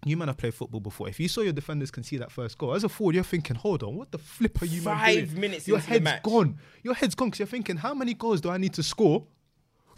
[0.04, 1.08] you man have played football before.
[1.08, 3.82] If you saw your defenders concede that first goal, as a forward, you're thinking, hold
[3.82, 5.40] on, what the flip are you man Five doing?
[5.40, 6.58] minutes Your into the head's gone.
[6.82, 9.26] Your head's gone because you're thinking, how many goals do I need to score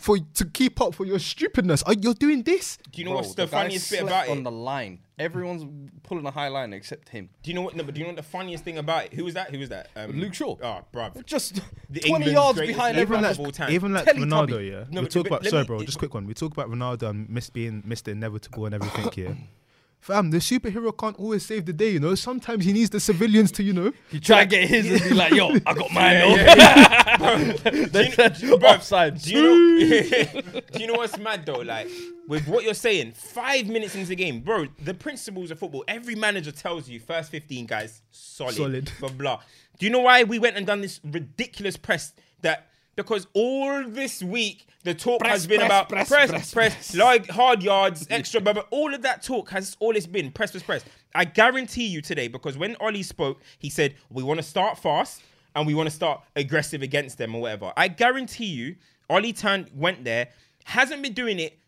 [0.03, 1.83] for to keep up for your stupidness?
[1.85, 2.79] Are you're doing this?
[2.91, 4.31] Do you know bro, what's the, guy funniest bit about on it?
[4.39, 4.99] On the line.
[5.19, 5.65] Everyone's
[6.03, 7.29] pulling a high line except him.
[7.43, 7.77] Do you know what?
[7.77, 9.15] No, but do you know what the funniest thing about it?
[9.15, 9.51] Who was that?
[9.51, 9.91] Who was that?
[9.95, 10.57] Um, Luke Shaw.
[10.61, 11.25] Oh, bruv.
[11.25, 13.25] Just The 20 England's yards behind everyone.
[13.25, 13.71] Even like, of all time.
[13.73, 14.25] even like Teletubby.
[14.49, 14.85] Ronaldo, yeah.
[14.91, 15.81] No, we but- talk but about let sorry, me- bro.
[15.81, 16.27] it- Just quick one.
[16.27, 18.09] We talk about Ronaldo and miss being Mr.
[18.09, 19.11] Inevitable and everything.
[19.15, 19.35] Yeah,
[20.03, 21.91] fam, the superhero can't always save the day.
[21.91, 23.93] You know, sometimes he needs the civilians to, you know.
[24.11, 26.19] He try to get his and be like, yo, I got mine.
[26.19, 27.87] though.
[27.87, 29.21] they said Bruv, offside.
[29.23, 30.41] Do you know?
[30.73, 31.61] do you know what's mad though?
[31.61, 31.89] Like
[32.29, 34.67] with what you're saying, five minutes into the game, bro.
[34.85, 35.85] The principles of football.
[35.89, 38.91] Every manager tells you first fifteen guys solid, Solid.
[39.01, 39.41] blah blah.
[39.79, 42.13] Do you know why we went and done this ridiculous press?
[42.43, 46.75] That because all this week the talk has been press, about press, press, press, press,
[46.75, 46.97] press.
[46.97, 48.63] like hard yards, extra, blah.
[48.71, 50.85] All of that talk has all it's been press, press, press.
[51.15, 55.23] I guarantee you today because when Ollie spoke, he said we want to start fast
[55.55, 57.73] and we want to start aggressive against them or whatever.
[57.77, 58.77] I guarantee you,
[59.11, 60.29] Ollie turned went there,
[60.65, 61.59] hasn't been doing it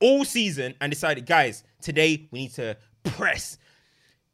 [0.00, 3.58] all season, and decided, guys, today we need to press.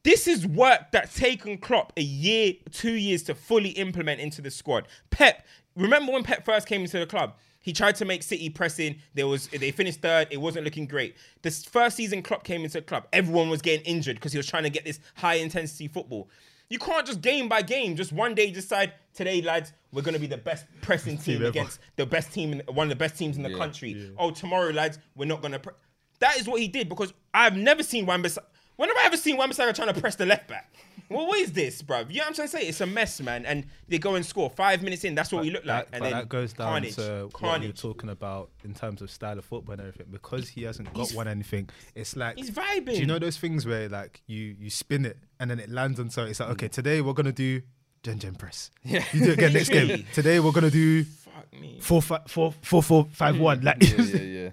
[0.02, 4.50] This is work that's taken Klopp a year, two years to fully implement into the
[4.50, 4.88] squad.
[5.11, 5.44] Pep,
[5.78, 7.34] remember when Pep first came into the club?
[7.60, 8.96] He tried to make City pressing.
[9.14, 10.28] There was they finished third.
[10.30, 11.16] It wasn't looking great.
[11.42, 13.06] This first season Klopp came into the club.
[13.12, 16.28] Everyone was getting injured because he was trying to get this high intensity football.
[16.70, 20.26] You can't just game by game, just one day decide today, lads, we're gonna be
[20.26, 21.46] the best pressing team ever.
[21.46, 24.12] against the best team, in, one of the best teams in the country.
[24.18, 25.58] Oh, tomorrow, lads, we're not gonna.
[25.58, 25.72] Pre-.
[26.20, 28.44] That is what he did because I've never seen Wan-Bissaka.
[28.76, 30.72] When have I ever seen Wan-Bissaka trying to press the left back?
[31.10, 32.10] Well, what is this, bruv?
[32.10, 32.66] You know what I'm trying to say?
[32.68, 33.46] It's a mess, man.
[33.46, 35.14] And they go and score five minutes in.
[35.14, 35.90] That's what we look like.
[35.90, 37.64] That, and but then that goes down carnage, to what carnage.
[37.64, 40.06] you're talking about in terms of style of football and everything.
[40.10, 42.94] Because he hasn't got He's- one anything, it's like He's vibing.
[42.94, 45.98] Do you know those things where like you you spin it and then it lands
[45.98, 47.62] on so It's like okay, today we're gonna do
[48.02, 48.70] gen gen press.
[48.84, 49.02] Yeah.
[49.12, 50.04] You do it again next game.
[50.12, 51.78] Today we're gonna do Fuck me.
[51.80, 53.62] four five four four four five one.
[53.62, 54.50] Like yeah, yeah, yeah.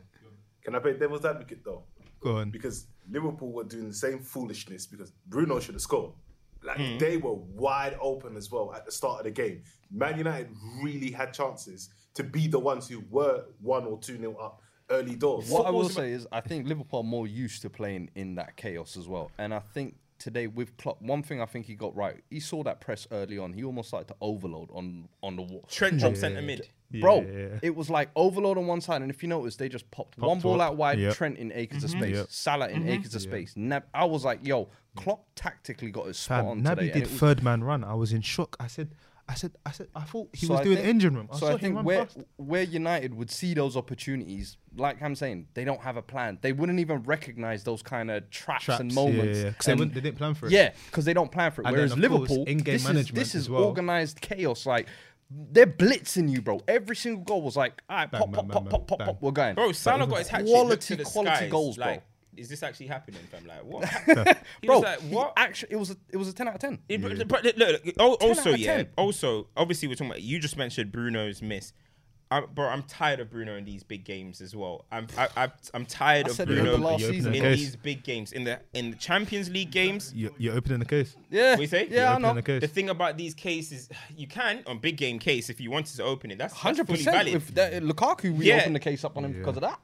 [0.64, 1.84] Can I play devil's advocate though?
[2.22, 2.50] go on.
[2.50, 6.14] Because Liverpool were doing the same foolishness because Bruno should have scored.
[6.66, 6.98] Like Hmm.
[6.98, 9.62] they were wide open as well at the start of the game.
[9.92, 10.50] Man United
[10.84, 15.16] really had chances to be the ones who were one or two nil up early
[15.16, 15.50] doors.
[15.50, 18.36] What I will Football's say is, I think Liverpool are more used to playing in
[18.36, 21.76] that chaos as well, and I think today with Klopp, one thing I think he
[21.76, 22.24] got right.
[22.30, 23.54] He saw that press early on.
[23.54, 25.66] He almost started to overload on on the wall.
[25.70, 26.68] Trent dropped centre mid.
[27.02, 27.60] Bro, Yeah, yeah.
[27.64, 30.40] it was like overload on one side, and if you notice, they just popped, one
[30.40, 30.70] ball up.
[30.72, 31.16] out wide, Yep.
[31.16, 32.00] Trent in acres of Mm-hmm.
[32.00, 32.28] space, Yep.
[32.30, 33.54] Salah in acres of space.
[33.58, 36.82] Nab- I was like, yo, Klopp tactically got his spot Fam, on Naby today.
[36.84, 37.84] and did it was- third man run.
[37.84, 38.56] I was in shock.
[38.60, 38.96] I said,
[39.28, 41.28] I said, I said, I thought he So was I doing think- engine room.
[41.32, 42.18] I so saw I think where past.
[42.38, 46.38] where United would see those opportunities, like I'm saying, they don't have a plan.
[46.42, 49.40] They wouldn't even recognize those kind of traps, Traps, and moments.
[49.40, 49.52] yeah, yeah.
[49.54, 50.52] 'Cause they And- wouldn't- they didn't plan for it.
[50.52, 51.66] Yeah, because they don't plan for it.
[51.68, 53.64] And Whereas of Liverpool, in-game this is, this is well.
[53.64, 54.66] organized chaos.
[54.68, 54.88] Like
[55.32, 56.62] they're blitzing you, bro.
[56.68, 58.88] Every single goal was like, all right, Bang, pop, bang, pop, bang, pop, bang, pop,
[58.88, 59.08] pop, bang.
[59.08, 59.22] pop.
[59.24, 59.56] We're going.
[59.56, 61.98] Bro, Salah got his hat quality, Looked to the quality skies, goals, bro.
[62.36, 63.46] Like, is this actually happening, fam?
[63.48, 63.88] Like, what?
[64.62, 65.34] he bro, was like, what?
[65.38, 66.80] Actually, it was a, it was a ten out of ten.
[66.90, 68.78] It- but, but look, look, al- also, out of yeah.
[68.78, 68.88] 10.
[68.98, 70.22] Also, obviously, we're talking about.
[70.22, 71.74] You just mentioned Bruno's miss.
[72.32, 74.86] I'm, bro, I'm tired of Bruno in these big games as well.
[74.92, 78.04] I'm, I, I, I'm tired I of Bruno over last You the in these big
[78.04, 78.32] games.
[78.32, 81.16] In the in the Champions League games, You, you're opening the case.
[81.30, 81.88] Yeah, What you say?
[81.90, 82.34] yeah, I You're know.
[82.34, 82.62] the case.
[82.62, 86.04] the thing about these cases, you can on big game case if you wanted to
[86.04, 86.40] open it.
[86.40, 87.16] That's that's Hundred fully percent.
[87.18, 87.34] valid.
[87.36, 88.58] With that, Lukaku, we Yeah.
[88.62, 89.80] opened the case up on him because of that.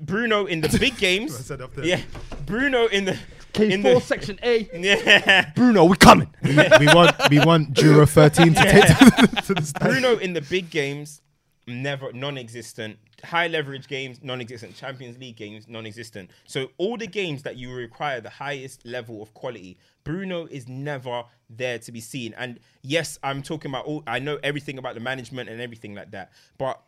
[0.00, 1.84] Bruno in the big I games, said up there.
[1.84, 2.00] yeah.
[2.46, 3.18] Bruno in the
[3.52, 4.68] Case in four, the section A.
[4.74, 5.52] yeah.
[5.54, 6.28] Bruno, we coming.
[6.42, 9.92] we, we want we want Jura 13 to take to, to the stand.
[9.92, 11.22] Bruno in the big games,
[11.68, 12.98] never non-existent.
[13.22, 14.74] High leverage games, non-existent.
[14.76, 16.30] Champions League games, non-existent.
[16.46, 21.22] So all the games that you require the highest level of quality, Bruno is never
[21.48, 22.34] there to be seen.
[22.36, 24.02] And yes, I'm talking about all.
[24.06, 26.82] I know everything about the management and everything like that, but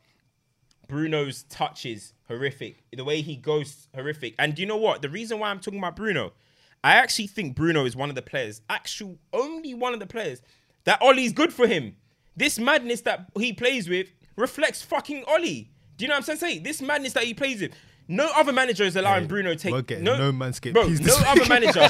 [0.89, 2.83] Bruno's touches horrific.
[2.93, 4.35] The way he goes horrific.
[4.39, 5.03] And you know what?
[5.03, 6.33] The reason why I'm talking about Bruno,
[6.83, 10.43] I actually think Bruno is one of the players, actual only one of the players
[10.85, 11.97] that Ollie's good for him.
[12.37, 15.71] This madness that he plays with reflects fucking Ollie.
[15.97, 16.55] Do you know what I'm saying?
[16.55, 16.59] Say?
[16.59, 17.73] This madness that he plays with.
[18.09, 20.87] No other manager is allowing Hey, Bruno to take no, no manscaped bro.
[20.89, 21.89] No other manager,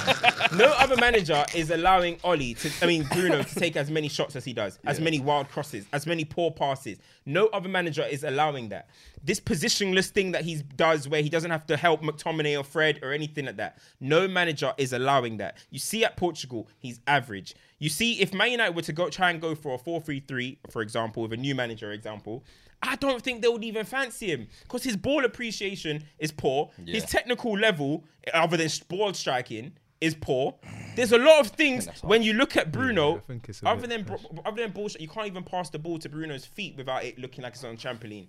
[0.57, 4.37] no other manager is allowing Ollie to, I mean Bruno to take as many shots
[4.37, 6.99] as he does, as many wild crosses, as many poor passes.
[7.27, 8.89] No other manager is allowing that.
[9.23, 13.01] This positionless thing that he does, where he doesn't have to help McTominay or Fred
[13.03, 13.79] or anything like that.
[14.01, 15.59] No manager is allowing that.
[15.71, 17.55] You see at Portugal, he's average.
[17.79, 20.81] You see, if Man United were to go try and go for a 4-3-3, for
[20.81, 22.45] example, with a new manager example,
[22.83, 26.71] I don't think they would even fancy him because his ball appreciation is poor.
[26.87, 30.55] His technical level, other than ball striking, is poor.
[30.95, 34.03] There's a lot of things when you look at Bruno, I think it's other than
[34.05, 37.19] bro- other than bullshit, you can't even pass the ball to Bruno's feet without it
[37.19, 38.29] looking like it's on trampoline.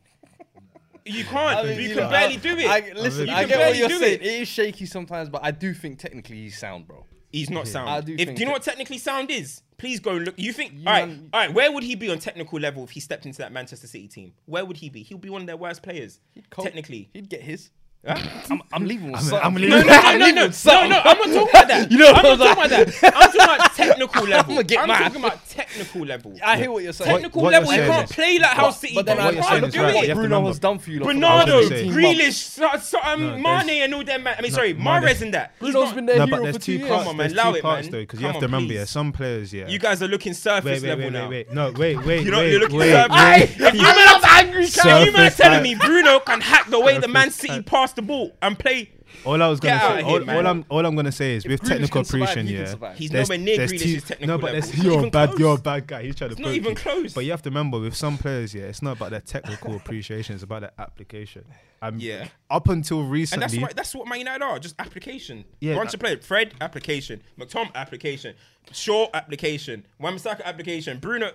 [1.05, 1.59] You can't.
[1.59, 2.67] I mean, you you can know, barely I- do it.
[2.67, 4.15] I, listen, You I can get what you're do saying.
[4.15, 4.21] it.
[4.25, 7.05] It is shaky sometimes, but I do think technically he's sound, bro.
[7.31, 7.89] He's not sound.
[7.89, 9.61] I do if, think do you know what technically sound is?
[9.77, 10.35] Please go and look.
[10.37, 10.73] You think?
[10.85, 11.53] All right, all right.
[11.53, 14.33] Where would he be on technical level if he stepped into that Manchester City team?
[14.45, 15.03] Where would he be?
[15.03, 16.19] He'll be one of their worst players.
[16.49, 17.09] Co- technically.
[17.13, 17.69] he'd get his.
[18.07, 18.15] Huh?
[18.49, 19.45] I'm, I'm leaving with I'm- something.
[19.45, 21.01] I'm leaving- No, no, no, no, no, no, no.
[21.03, 21.91] I'm not talking about that.
[21.91, 22.69] You know what I'm not I'm talking about
[23.01, 23.15] that.
[23.15, 24.51] I'm talking about technical level.
[24.53, 24.99] I'ma get I'm mad.
[25.03, 26.35] talking about technical level.
[26.43, 27.11] I hear what you're saying.
[27.11, 29.19] Technical what level, you're you saying can't is- play like how But- City but then.
[29.19, 29.87] I what You you're can't saying is do right.
[29.87, 30.99] do You what have to Bruno remember- has done for you.
[30.99, 32.87] lot Bernardo, last say- 18 Grealish, months.
[32.87, 34.23] so, so, um, No, Mane, and all them.
[34.23, 34.35] Man.
[34.37, 35.53] I mean, sorry, No, Mahrez Mane- and that.
[35.59, 36.89] He's Bruno's not- been their No, but there's for two two years.
[36.89, 37.03] parts.
[37.03, 37.91] Come on, man, allow two it, parts man.
[37.91, 39.67] though, because you have to remember, yeah, some players, yeah.
[39.67, 41.29] You guys are looking surface wait, wait, level now.
[41.29, 41.53] wait, wait.
[41.53, 42.41] No, wait, wait, You're not.
[42.41, 43.15] You're looking surface.
[43.17, 43.43] wait.
[43.67, 44.65] If you man are angry,
[45.05, 47.65] you man telling me Bruno can hack the way the Man City type.
[47.97, 48.89] The ball and play.
[49.25, 50.35] All I was gonna Get out say, of here, all, man.
[50.37, 52.61] all I'm, all I'm gonna say is with Grealish technical can survive, appreciation, he can
[52.65, 52.97] yeah, survive.
[52.97, 54.61] He's nowhere near Grealish's two- technical No, but level.
[54.61, 55.39] there's, not you're a even bad, close.
[55.39, 56.03] you're a bad guy.
[56.03, 56.31] He's trying to.
[56.33, 56.75] It's not poke even you.
[56.75, 57.13] close.
[57.13, 60.33] But you have to remember, with some players, yeah, it's not about their technical appreciation;
[60.35, 61.45] it's about their application.
[61.81, 62.27] Um, Yeah.
[62.49, 65.45] Up until And recently, that's what that's what Man United are, just application.
[65.61, 66.25] Yeah, Bunch that- of players.
[66.25, 68.35] Fred application, McTom application,
[68.73, 71.31] Shaw application, Wan-Bissaka application, Bruno.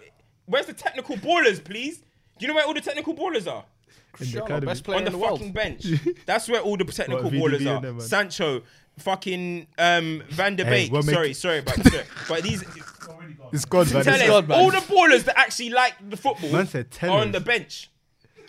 [0.46, 1.98] Where's the technical ballers, please?
[1.98, 2.04] Do
[2.40, 3.64] you know where all the technical ballers are?
[4.12, 4.66] Cristiano, academy.
[4.66, 5.38] best player on the, in the world.
[5.38, 5.86] fucking bench.
[6.26, 7.80] That's where all the technical VDB ballers are.
[7.80, 8.00] them, man.
[8.06, 8.62] Sancho,
[8.98, 10.92] fucking um, Van der Hey, Beek.
[10.92, 12.62] we're sorry, sorry, but, sorry, but these
[13.52, 14.04] it's gone, man.
[14.04, 14.58] tell It's us, gone, man.
[14.60, 17.90] all the ballers that actually like the football Man said are on the bench.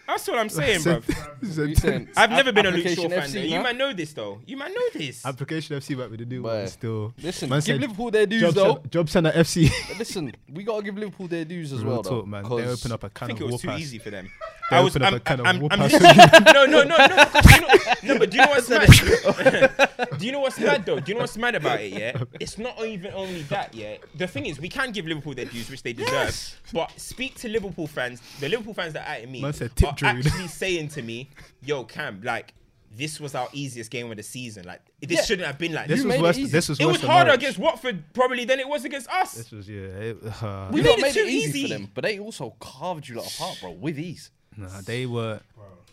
[0.06, 1.74] That's what I'm saying, Said- bro.
[1.74, 3.22] said- I've app- never been a Luke Shaw application fan.
[3.30, 3.40] FC, though.
[3.42, 4.42] You might know this though.
[4.46, 5.26] You might know this.
[5.26, 6.60] Application FC back with the new Boy.
[6.60, 7.14] one still.
[7.22, 8.74] Listen, Man give said Liverpool their dues Job, though.
[8.76, 9.98] center, Job Center FC.
[9.98, 12.10] Listen, we gotta give Liverpool their dues as Real well, though.
[12.22, 12.44] talk, man.
[12.44, 13.80] They 'cause open up a I can think of it was too pass.
[13.80, 14.30] easy for them.
[14.70, 14.96] They I was.
[14.96, 15.92] open up I'm, a can of I'm, war I'm pass.
[15.92, 17.08] just- no, no, no, no.
[17.08, 20.20] Do you know, no, but do you know what's mad?
[20.20, 21.00] do you know what's mad though?
[21.00, 21.94] Do you know what's mad about it?
[21.94, 23.74] Yeah, it's not even only that.
[23.74, 26.60] Yeah, the thing is, we can give Liverpool their dues, which they deserve.
[26.74, 28.22] But speak to Liverpool fans.
[28.40, 31.30] The Liverpool fans that are at me Man said tip are actually saying to me,
[31.64, 32.54] "Yo, Cam, like."
[32.96, 34.66] This was our easiest game of the season.
[34.66, 35.24] Like this Yeah.
[35.24, 36.06] shouldn't have been like This this.
[36.06, 36.38] Was it worse.
[36.38, 36.52] easy.
[36.52, 37.42] This was It worse was than harder Norwich.
[37.42, 39.34] against Watford probably than it was against us.
[39.34, 39.78] This was yeah.
[39.80, 41.62] It, uh, We We made made, it too it easy, easy.
[41.64, 44.30] for them, but they also carved you lot apart, bro, with ease.
[44.56, 45.40] nah, they were.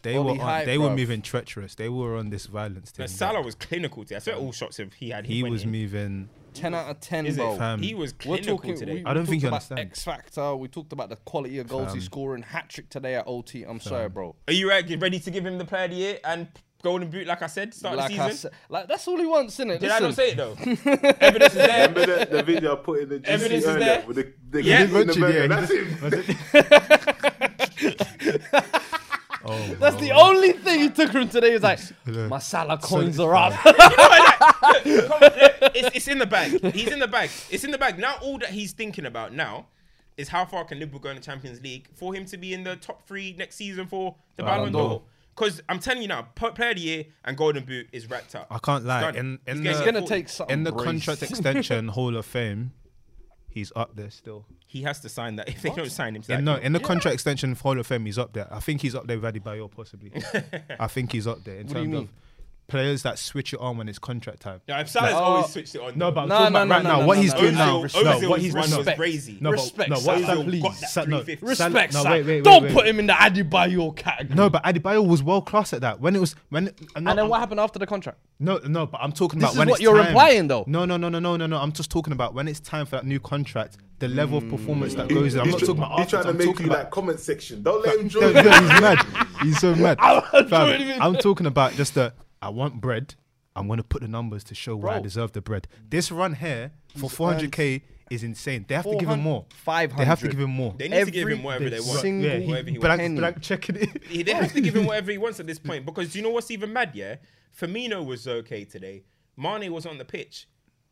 [0.03, 1.75] They Bobby were on, Hype, they were moving treacherous.
[1.75, 3.17] They were on this violence No, thing.
[3.17, 4.03] Salah was clinical.
[4.03, 4.17] Today.
[4.17, 5.25] I saw all shots of he had.
[5.25, 5.71] he went was in.
[5.71, 7.55] moving 10 out of 10, Is bro.
[7.55, 7.59] it?
[7.59, 7.83] Fam.
[7.83, 8.77] He was We're clinical talking.
[8.79, 8.95] today.
[8.95, 9.91] We, I don't think you talked about understand.
[9.91, 10.57] X Factor.
[10.57, 12.13] We talked about the quality of goals he's Fam.
[12.13, 12.43] scoring.
[12.43, 13.63] Hat trick today at OT.
[13.65, 14.37] I'm sorry, bro.
[14.49, 16.49] Are you ready, ready to give him the player of the year and
[16.83, 17.27] golden boot?
[17.27, 18.37] Like I said, start Like the season.
[18.37, 19.81] said, like that's all he wants, isn't it?
[19.81, 20.53] Did I not say it though?
[21.21, 21.89] Evidence is there.
[21.89, 24.05] Remember the, the video I put in the GC Evidence is earlier there.
[24.07, 24.87] with the, the Yeah.
[24.87, 25.71] kid in the Mentioned, yeah, That's
[28.63, 28.65] him.
[29.43, 31.53] Oh, That's the only thing he took from today.
[31.53, 33.53] He's like, my Salah coins are up.
[33.63, 33.75] Come
[35.13, 35.31] on,
[35.75, 36.73] it's, it's in the bag.
[36.75, 37.31] He's in the bag.
[37.51, 37.99] It's in the bag.
[37.99, 39.67] Now all that he's thinking about now
[40.17, 42.65] is how far can Liverpool go in the Champions League for him to be in
[42.65, 44.89] the top three next season for the Ballon Ballon d'Or.
[44.89, 45.03] d'Or.
[45.35, 48.47] Because I'm telling you now, player of the year and golden boot is wrapped up.
[48.51, 49.01] I can't lie.
[49.13, 49.17] done.
[49.17, 50.53] In He's in the gonna take something.
[50.53, 50.85] in the brace.
[50.85, 52.73] contract extension Hall of Fame,
[53.49, 54.45] he's up there still.
[54.67, 55.49] He has to sign that.
[55.49, 58.19] If they don't sign him, In, no, in the contract extension Hall of Fame, he's
[58.19, 58.53] up there.
[58.53, 60.13] I think he's up there with Adebayor possibly.
[60.79, 62.03] I think he's up there in What do you terms mean?
[62.03, 62.09] of
[62.71, 64.61] players that switch it on when it's contract time.
[64.69, 65.19] no, if Salah's Oh.
[65.19, 65.99] always switched it on.
[65.99, 66.13] No, though.
[66.13, 67.01] but I'm No, talking no, about no, right no, now.
[67.01, 67.41] no, what no, he's no.
[67.41, 67.83] doing Ozil- now.
[67.83, 68.99] Ozil's no, what he's run was respect.
[68.99, 69.39] crazy.
[69.41, 70.91] No, but, Respect no, what he's Salah, done, please.
[70.91, 71.37] Sa- no, 350.
[71.37, 72.15] Sal- Respect, no, Salah.
[72.17, 72.91] wait, wait, Don't wait, put wait.
[72.91, 74.37] him in the Adebayor category.
[74.37, 76.01] No, but Adebayor was world class at that.
[76.01, 78.19] When it was when and, and then what happened after the contract?
[78.39, 79.45] No, no, but I'm talking about when it's time.
[79.45, 80.07] This about is when what it's you're time.
[80.07, 80.65] implying, though.
[80.67, 81.59] No, no, no, no, no, no, no.
[81.59, 84.95] I'm just talking about when it's time for that new contract, the level of performance
[84.95, 85.15] that mm.
[85.15, 85.41] goes in.
[85.41, 87.63] I'm He's, not tr- talking about he's trying to I'm make you like comment section.
[87.63, 88.99] Don't let him No, no, he's mad.
[89.43, 89.99] He's so mad.
[90.01, 91.03] I'm Fam, joining him.
[91.03, 93.15] I'm talking about just the I want bread.
[93.57, 95.03] I'm gonna put the numbers to show why I Bro.
[95.05, 95.67] deserve the bread.
[95.89, 98.65] This run here for 400k is insane.
[98.69, 99.45] They have to give him 400, more.
[99.99, 100.75] They have to give him more.
[100.79, 102.01] They need to give Every him whatever they want.
[102.01, 103.17] single yeah, he, whatever he blank, penny.
[103.19, 104.03] blank checking it.
[104.05, 106.25] He- They have to give him whatever he wants at this point because do you
[106.25, 106.93] know what's even mad?
[106.95, 107.17] Yeah,
[107.59, 109.03] Firmino was okay today.
[109.37, 110.47] Mane was on the pitch.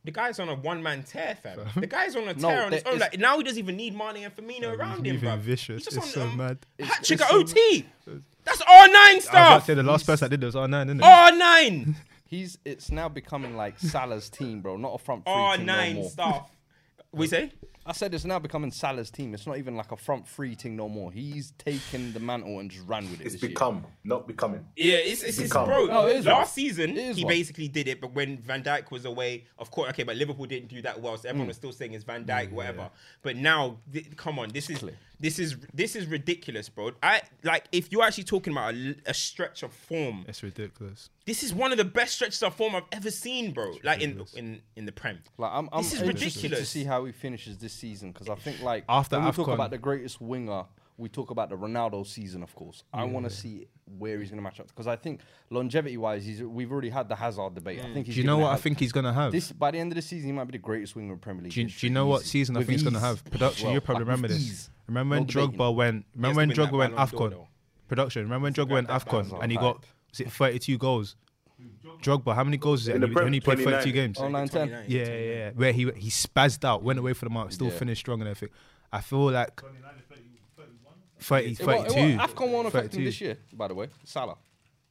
[0.04, 1.58] The guy's on a one man tear, fam.
[1.76, 2.96] The guy's on a No, tear on his there own.
[2.96, 5.37] is- Like now he doesn't even need Mane and Firmino around him, moving bro.
[5.37, 5.87] vicious.
[5.87, 6.58] It's so mad.
[6.80, 7.87] Hat trick it's at so OT.
[8.48, 9.66] That's R9 I was about to stuff.
[9.66, 11.04] say the last person that did was R9, isn't it?
[11.04, 11.94] R9.
[12.26, 15.94] He's it's now becoming like Salah's team, bro, not a front three team no R9
[15.94, 16.11] more.
[16.11, 16.50] stuff.
[17.11, 17.52] We say?
[17.87, 19.32] I said it's now becoming Salah's team.
[19.32, 21.11] It's not even like a front three team no more.
[21.11, 23.24] He's taken the mantle and just ran with it.
[23.24, 23.48] It's this year.
[23.48, 24.66] become, not becoming.
[24.76, 25.64] Yeah, it's, it's, it's become.
[25.64, 25.87] bro.
[25.87, 26.46] No, it is last one.
[26.48, 27.32] season, It is he one.
[27.32, 30.68] basically did it, but when Van Dijk was away, of course, okay, but Liverpool didn't
[30.68, 31.30] do that well, so Mm.
[31.30, 32.90] everyone was still saying it's Van Dijk, whatever.
[33.22, 34.98] But now, th- come on, this is Clear.
[35.20, 36.92] This is this is ridiculous, bro.
[37.02, 40.24] I like if you're actually talking about a, a stretch of form.
[40.28, 41.11] It's ridiculous.
[41.26, 43.74] This is one of the best stretches of form I've ever seen, bro.
[43.83, 45.20] Like in in in the Prem.
[45.37, 48.37] Like I'm, I'm This is interested to see how he finishes this season because I
[48.37, 50.64] think like After when we talk about the greatest winger,
[50.96, 52.85] we talk about the Ronaldo season, of course.
[52.92, 55.20] I want to see where he's going to match up because I think
[55.51, 57.81] longevity wise, he's we've already had the Hazard debate.
[57.81, 57.94] I mm.
[57.94, 59.33] think he's Do you know what it I think he's gonna have?
[59.33, 61.44] This by the end of the season, he might be the greatest winger in Premier
[61.44, 61.53] League.
[61.53, 62.31] Do you, do you know what easy.
[62.31, 63.24] season I With think he's gonna have?
[63.24, 64.38] Production, Well, you probably like, remember this.
[64.38, 64.70] ease.
[64.87, 66.07] Remember when No debating Drogba went?
[66.14, 67.31] Remember when win that Drogba went Afcon?
[67.31, 67.48] though.
[67.88, 68.22] Production.
[68.22, 71.16] Remember when Drogba went Afcon and he got was it 32 goals?
[72.03, 72.94] Drogba, how many goals is it?
[72.96, 74.18] And he, Prem, when he played 32 games.
[74.20, 74.68] Oh, 9 10.
[74.68, 75.51] Yeah, yeah, yeah.
[75.55, 77.79] Where he he spazzed out, went away for the mark, still Yeah.
[77.79, 78.55] finished strong and everything.
[78.92, 79.61] I feel like
[81.20, 82.00] 30, It won't- it 32.
[82.18, 83.04] won't- AFCON won't affect him 32.
[83.04, 83.88] this year, by the way.
[84.04, 84.37] Salah.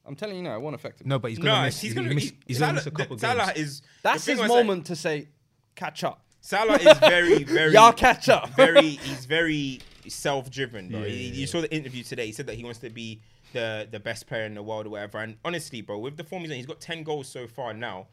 [0.06, 1.08] I'm telling you now, it won't affect him.
[1.08, 1.74] No, but he's gonna No, miss.
[1.80, 2.24] he's He's gonna gonna miss.
[2.30, 3.58] he- He's gonna Salah, miss a couple Salah games.
[3.58, 5.28] is That's the his thing was that moment to say,
[5.74, 6.24] catch up.
[6.40, 8.48] Salah is very very Y'all catch up.
[8.56, 10.88] very he's very self-driven.
[10.88, 11.00] Bro.
[11.00, 12.26] Yeah, He- yeah, you saw the interview today.
[12.26, 13.20] He said that he wants to be
[13.52, 15.18] the the best player in the world or whatever.
[15.18, 18.08] And honestly, bro, with the form he's on, he's got ten goals so far now.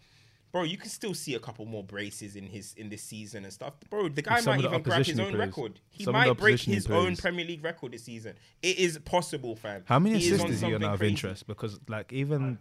[0.56, 3.52] Bro, you can still see a couple more braces in his in this season and
[3.52, 3.74] stuff.
[3.90, 5.82] Bro, the guy might the even crack his own record.
[5.90, 7.18] He Some might break his own.
[7.18, 8.36] Premier League record this season.
[8.62, 9.84] It is possible, fam.
[9.86, 11.46] How many He is assists on is he on out of interest?
[11.46, 12.58] Because like even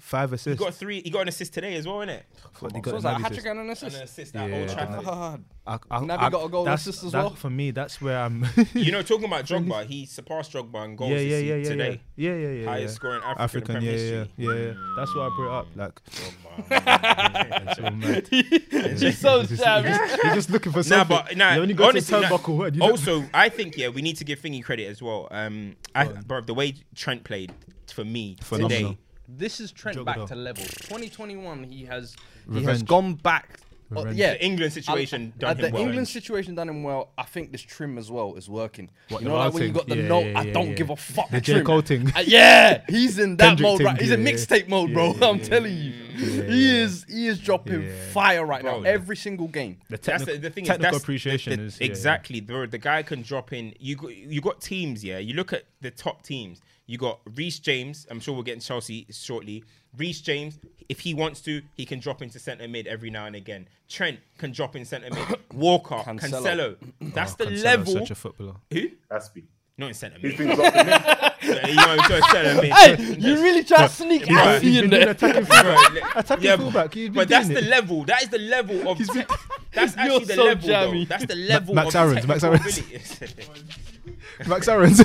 [0.00, 0.58] five assists.
[0.58, 1.00] He got three.
[1.02, 2.22] He got an assist today as well, innit?
[2.60, 3.96] But he So got it's like a hat trick and an And assist.
[3.96, 5.04] an assist at Yeah, Old yeah, Trafford.
[5.04, 5.44] God.
[5.66, 7.34] I, I, Naby I- got a goal that's- assist as that- well.
[7.34, 8.46] For me, that's where I'm.
[8.74, 12.00] You know, talking about Drogba, he surpassed Drogba in goals yeah, yeah, yeah, yeah, today.
[12.16, 12.64] yeah, yeah, yeah, yeah.
[12.66, 12.96] Highest yeah.
[12.96, 14.44] scoring African, African, in yeah, Premier yeah, history.
[14.46, 14.94] yeah, yeah.
[14.96, 15.66] That's why I brought it up.
[15.76, 17.74] Like, Drogba.
[17.76, 18.28] so mad.
[18.98, 19.92] He's so just- savage.
[19.92, 21.14] he's just- just looking for something.
[21.14, 21.36] Nah, something.
[21.36, 22.28] but nah, you only got honestly, to nah.
[22.38, 22.56] turnbuckle.
[22.56, 22.90] what, you know?
[22.90, 25.28] Also, I think yeah, we need to give Thingy credit as well.
[25.30, 27.52] Um, I, bro, the way Trent played
[27.92, 28.78] for me Phenomenal.
[28.90, 28.98] today,
[29.28, 30.64] This is Trent Jogger back to level.
[30.64, 32.16] 2021, he has
[32.52, 33.60] he has gone back.
[33.90, 34.16] Revenge.
[34.18, 35.82] yeah, the England situation Uh, done the him well.
[35.82, 37.08] England situation done him well.
[37.16, 38.90] I think this trim as well is working.
[39.08, 40.74] What, you know, like when you got the Yeah, note, yeah, I don't yeah.
[40.74, 41.30] give a fuck.
[41.30, 41.52] The J.
[41.54, 41.64] trim.
[41.64, 42.12] Cole thing.
[42.14, 43.78] Uh, yeah, he's in that Kendrick mode.
[43.78, 44.00] thing, Right.
[44.02, 45.14] He's in mixtape mode, bro.
[45.18, 45.42] yeah, I'm yeah.
[45.44, 47.92] telling you, Yeah, he is he is dropping Yeah.
[48.12, 48.80] fire right now.
[48.80, 48.90] Bro.
[48.90, 49.78] Every single game.
[49.88, 50.64] The That's technical, the, the thing.
[50.66, 51.90] technical is, that's appreciation the, the, is yeah, yeah.
[51.90, 52.66] exactly bro.
[52.66, 53.72] The guy can drop in.
[53.80, 55.02] You got you got teams.
[55.02, 56.60] Yeah, you look at the top teams.
[56.88, 58.06] You got Reece James.
[58.10, 59.62] I'm sure we'll get in Chelsea shortly.
[59.96, 63.36] Reece James, if he wants to, he can drop into centre mid every now and
[63.36, 63.68] again.
[63.88, 65.38] Trent can drop in centre mid.
[65.52, 66.42] Walker, Cancelo.
[66.42, 66.76] Cancelo.
[66.82, 67.92] Oh, that's Oh, the Cancelo's level.
[67.92, 68.54] Such a footballer.
[68.72, 68.88] Who?
[69.12, 69.44] Aspie.
[69.76, 70.36] Not in centre Who mid.
[70.38, 71.62] thinks up the mid?
[71.62, 72.72] Yeah, you know, centre mid.
[72.72, 75.10] Hey, you really try to sneak Bro, Alfie in there.
[75.10, 76.16] attacking Bro, fullback.
[76.16, 76.94] Attacking yeah, fullback.
[76.94, 78.04] He's been But that's doing the level.
[78.04, 78.98] That is the level of.
[78.98, 79.24] Te-
[79.72, 80.68] that's actually the so level.
[80.68, 81.04] Though.
[81.04, 83.68] That's the level Max of Aarons, Max technical Aarons.
[84.48, 85.02] Max Aarons.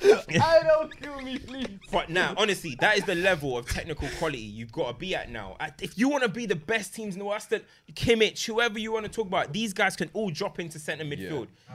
[0.40, 1.68] I don't kill me, please.
[1.90, 5.30] But now, honestly, that is the level of technical quality you've got to be at
[5.30, 5.56] now.
[5.80, 8.78] If you want to be the best teams in the world, that's the Kimmich, whoever
[8.78, 11.48] you want to talk about, these guys can all drop into centre midfield.
[11.70, 11.74] Uh,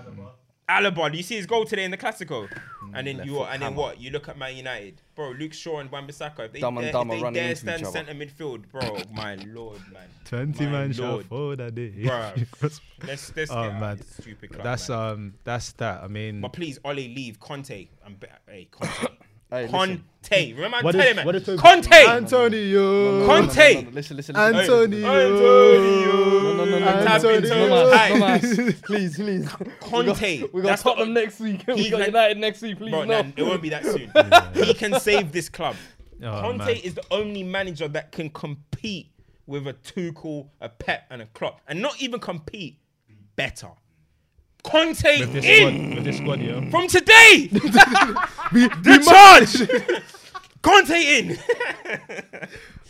[0.69, 2.49] Alaba, do you see his goal today in the Classico?
[2.93, 3.99] And then Left you foot and then what?
[3.99, 5.31] You look at Man United, bro.
[5.31, 6.45] Luke Shaw and Wan-Bissaka.
[6.45, 10.07] If they Dumb and dare, if they dare stand centre midfield, bro, my lord, man.
[10.25, 11.25] Twenty My man shot lord.
[11.25, 11.91] for that day.
[11.97, 12.47] Bruh.
[13.07, 13.97] Let's let's Oh, get man.
[13.97, 14.99] this stupid club, That's man.
[14.99, 16.03] um, that's that.
[16.03, 17.87] I mean, But please, Ole, leave Conte.
[18.05, 19.07] I'm be- hey Conte.
[19.53, 20.01] Hey, Conte.
[20.31, 20.55] listen.
[20.55, 21.25] Remember I'm What telling is- man.
[21.27, 22.07] what is- Conte.
[22.07, 23.25] Antonio.
[23.27, 23.53] Conte.
[23.91, 24.35] Listen, listen, listen.
[24.35, 25.07] Antonio.
[25.07, 26.43] Antonio.
[26.43, 27.67] No, no, no, no, I'm no, tapping Antonio.
[27.67, 27.91] no,
[28.37, 28.71] his no, no, no.
[28.83, 29.49] please, please.
[29.79, 30.41] Conte.
[30.53, 31.63] We got That's the- Tottenham next week.
[31.67, 32.77] We He's got like- United next week.
[32.79, 33.21] Please, Bro, no.
[33.21, 34.11] nah, it won't be that soon.
[34.65, 35.75] he can save this club.
[36.23, 36.69] Oh, Conte man.
[36.77, 39.11] is the only manager that can compete
[39.45, 42.79] with a Tuchel, a Pep, and a Klopp, and not even compete
[43.35, 43.67] better.
[44.63, 46.69] Conte with this in squad, with this squad, yeah.
[46.69, 47.47] from today.
[47.51, 50.01] the charge.
[50.61, 51.37] Conte in.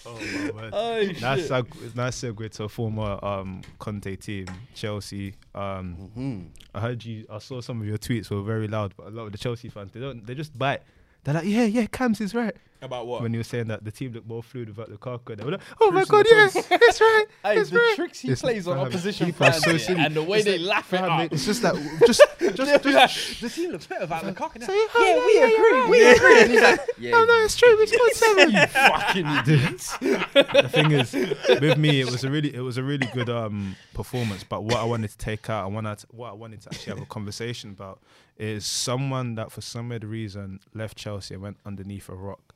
[0.06, 0.70] Oh, my word.
[0.74, 5.36] Oh, That's a nice segue to a former um, Conte team, Chelsea.
[5.56, 6.42] Um, Mm-hmm.
[6.76, 7.26] I heard you.
[7.32, 9.70] I saw some of your tweets were very loud, but a lot of the Chelsea
[9.70, 10.26] fans they don't.
[10.26, 10.82] They just bite.
[11.24, 12.56] They're like, yeah, yeah, Cam's is right.
[12.84, 13.22] About what?
[13.22, 15.62] When you were saying that the team looked more fluid without Lukaku, they were like,
[15.80, 17.94] oh my god, the yes, it's right, Hey, it's the right.
[17.96, 20.00] tricks he It's- plays on fam, opposition people are fans so yeah, silly.
[20.02, 21.32] and the way It's they like, laugh it fam, up.
[21.34, 22.22] It's just that, just,
[22.56, 23.42] just, just.
[23.42, 24.64] the team looks better without Lukaku.
[24.64, 26.42] Say, oh, yeah, we agree, we agree.
[26.42, 26.80] And he's like,
[27.16, 28.52] oh no, it's true, we scored seven.
[28.68, 29.98] fucking idiots.
[29.98, 31.14] the thing is,
[31.62, 34.44] with me, it was a really, it was a really good um performance.
[34.44, 36.94] But what I wanted to take out, I wanted, I, what I wanted to actually
[36.94, 38.02] have a conversation about,
[38.38, 42.53] is someone that for some weird reason left Chelsea and went underneath a rock,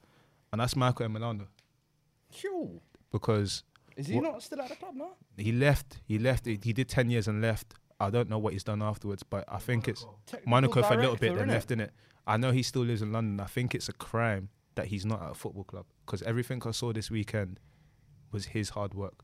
[0.51, 1.47] and that's Michael Emenalo
[2.43, 2.81] Yo,
[3.11, 3.63] because
[3.95, 5.11] is he What- not still at the club now?
[5.37, 7.73] he left, he left, he he did ten years and left.
[7.99, 10.97] I don't know what he's done afterwards, but I think it's Technical Monaco for a
[10.97, 11.51] little bit, then innit?
[11.51, 11.91] left in it.
[12.27, 13.39] I know he still lives in London.
[13.39, 16.71] I think it's a crime that he's not at a football club because everything I
[16.71, 17.59] saw this weekend
[18.31, 19.23] was his hard work.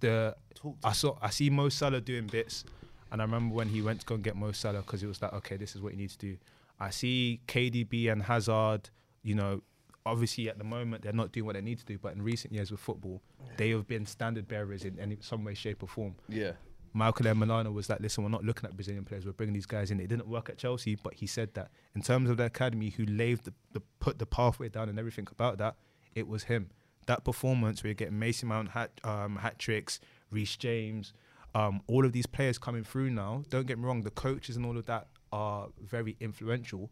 [0.00, 0.36] The
[0.84, 2.64] I saw I see Mo Salah doing bits,
[3.12, 5.20] and I remember when he went to go and get Mo Salah because it was
[5.20, 6.38] like, okay, this is what you need to do.
[6.80, 8.88] I see KDB and Hazard,
[9.22, 9.60] you know,
[10.08, 12.52] obviously at the moment they're not doing what they need to do, but in recent
[12.52, 13.22] years with football,
[13.56, 16.14] they have been standard bearers in any some way, shape, or form.
[16.28, 16.52] Yeah.
[16.94, 19.26] Michael Emenalo was like, listen, we're not looking at Brazilian players.
[19.26, 20.00] We're bringing these guys in.
[20.00, 23.04] It didn't work at Chelsea, but he said that in terms of the academy, who
[23.04, 25.76] laid the, the put the pathway down and everything about that,
[26.14, 26.70] it was him.
[27.06, 31.12] That performance where you're getting Mason Mount hat um, hat tricks, Reece James,
[31.54, 33.42] um, all of these players coming through now.
[33.50, 36.90] Don't get me wrong, the coaches and all of that are very influential,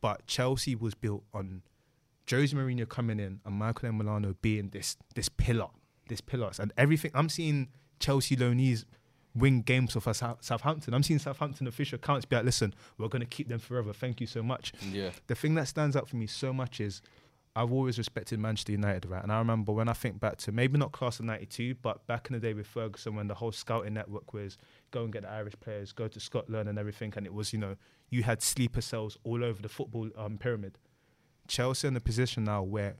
[0.00, 1.62] but Chelsea was built on
[2.30, 5.68] Jose Mourinho coming in and Michael Emenalo being this this pillar,
[6.08, 7.10] this pillars, and everything.
[7.14, 8.84] I'm seeing Chelsea loanees
[9.34, 10.94] win games for Sou- Southampton.
[10.94, 13.92] I'm seeing Southampton official accounts be like, "Listen, we're going to keep them forever.
[13.92, 15.10] Thank you so much." Yeah.
[15.26, 17.02] The thing that stands out for me so much is
[17.54, 19.22] I've always respected Manchester United, right?
[19.22, 22.28] And I remember when I think back to maybe not class of '92, but back
[22.28, 24.56] in the day with Ferguson, when the whole scouting network was
[24.90, 27.58] go and get the Irish players, go to Scotland and everything, and it was you
[27.58, 27.76] know
[28.10, 30.78] you had sleeper cells all over the football um, pyramid.
[31.48, 32.96] Chelsea in a position now where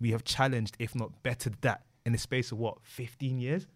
[0.00, 3.66] we have challenged, if not bettered that, in the space of what, 15 years?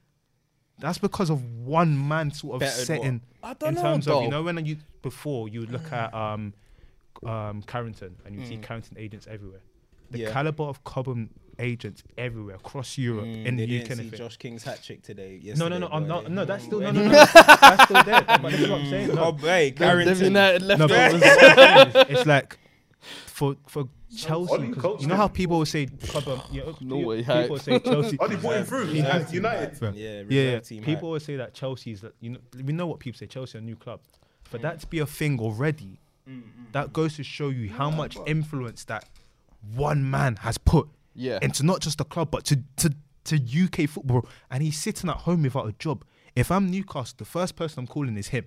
[0.78, 2.86] That's because of one man sort of Bettered what?
[2.86, 6.14] setting I don't in know, terms of you know when you before you look at
[6.14, 6.54] um
[7.26, 8.62] um Carrington and you see Mm.
[8.62, 9.60] Carrington agents everywhere.
[10.10, 10.30] The Yeah.
[10.32, 13.96] caliber of Cobham agents everywhere across Europe Mm, in they the didn't UK.
[13.98, 14.16] see and.
[14.16, 15.38] Josh King's hat trick today.
[15.42, 16.44] No, Yesterday, no, no, I'm not, no.
[16.46, 16.94] That's still no, Mm.
[16.94, 17.10] no, no.
[17.10, 18.22] that's still there.
[18.22, 19.14] But that's what I'm saying.
[19.14, 20.24] No, Oh, hey, Them, them Carrington.
[20.24, 21.22] United no, but leftovers.
[21.94, 22.58] it's, it's like
[23.26, 24.52] for for Chelsea.
[24.52, 26.40] Ollie 'cause coached you know how people will say Cobham.
[26.50, 27.60] You know, No you- way, People hype.
[27.60, 28.16] say Chelsea.
[28.20, 28.86] Only brought him through.
[28.86, 29.34] He at had to.
[29.34, 29.82] United.
[29.82, 29.94] Right.
[29.94, 30.58] Yeah, yeah, yeah.
[30.60, 31.04] team People hat.
[31.04, 33.26] always say that Chelsea's, that- you know, we know what people say.
[33.26, 34.00] Chelsea are a new club.
[34.44, 34.62] For mm.
[34.62, 36.72] that to be a thing already, mm, mm.
[36.72, 39.08] that goes to show you how much influence that
[39.74, 41.38] one man has put Yeah.
[41.42, 42.94] into not just the club but to to
[43.24, 44.26] to UK football.
[44.50, 46.04] And he's sitting at home without a job.
[46.34, 48.46] If I'm Newcastle, the first person I'm calling is him.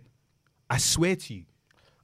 [0.69, 1.43] I swear to you.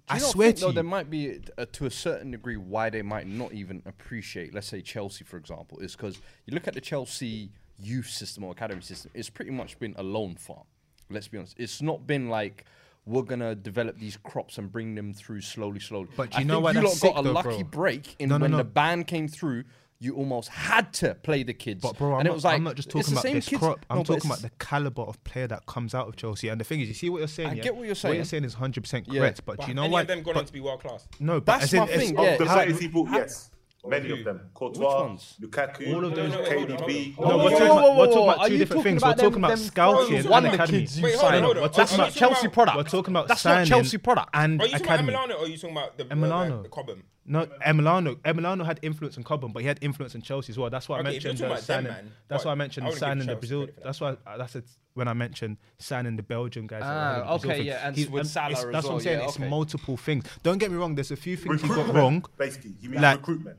[0.09, 0.73] Do I swear think, to though, you.
[0.73, 4.67] there might be uh, to a certain degree why they might not even appreciate, let's
[4.67, 8.81] say Chelsea, for example, is because you look at the Chelsea youth system or academy
[8.81, 9.11] system.
[9.13, 10.65] It's pretty much been a loan farm.
[11.09, 11.55] Let's be honest.
[11.57, 12.65] It's not been like
[13.05, 16.09] we're gonna develop these crops and bring them through slowly, slowly.
[16.15, 17.69] But I you know think what You that's lot got sick a though, lucky bro.
[17.71, 18.57] break in No, no, when no.
[18.57, 19.63] the ban came through.
[20.01, 21.81] You almost had to play the kids.
[21.81, 23.49] But bro, I'm, and it not, was like I'm not just talking the about this
[23.49, 23.59] kids.
[23.61, 23.85] crop.
[23.89, 26.47] I'm No, talking about the caliber of player that comes out of Chelsea.
[26.47, 27.49] And the thing is, you see what you're saying.
[27.49, 27.63] I yeah?
[27.63, 28.11] get what you're saying.
[28.11, 28.43] What you're saying.
[28.43, 29.19] saying is 100 percent Yeah.
[29.19, 29.41] correct.
[29.45, 30.01] But, But do you know any why?
[30.03, 31.05] of them gone but- on to be world class?
[31.19, 32.37] no, but That's as in, my it's- thing, Of yeah.
[32.37, 33.51] the How- 30 people, yes.
[33.87, 34.41] Many of them.
[34.53, 35.35] Courtois, ones?
[35.41, 37.15] Lukaku, All of those- No, no, wait, hold on, KDB.
[37.17, 39.03] No, we're talking about, we're whoa, talking whoa, about are two different things.
[39.03, 40.79] We're talking about them scouting and One academy.
[40.79, 41.35] kids you Wait, hold signed.
[41.37, 41.63] on, hold on.
[41.63, 42.77] We're talking about Chelsea product.
[42.77, 44.29] We're talking about That's not Chelsea product.
[44.33, 45.13] and Are you talking about academy.
[45.33, 46.63] Emenalo or are you talking about the Emenalo.
[46.63, 47.03] The Cobham?
[47.31, 48.15] No, Emenalo.
[48.23, 50.69] Emenalo had influence in Cobham, but he had influence in Chelsea as well.
[50.71, 51.91] That's why I Okay, if you're mentioned uh, about them, signing.
[51.91, 53.65] man, that's why I I mentioned wouldn't signing the Chelsea Brazil.
[53.67, 53.83] that.
[53.83, 54.65] That's why uh, that's it,
[54.95, 56.81] when I mentioned signing the Belgian guys.
[56.83, 57.67] Ah, were heading Brazil okay, thing.
[57.67, 59.19] yeah, and He's- with it's- Salah as That's what I'm saying.
[59.19, 59.47] yeah, It's okay.
[59.47, 60.25] multiple things.
[60.41, 60.95] Don't get me wrong.
[60.95, 62.25] There's a few things he got wrong.
[62.37, 63.57] Basically, you mean Like- recruitment.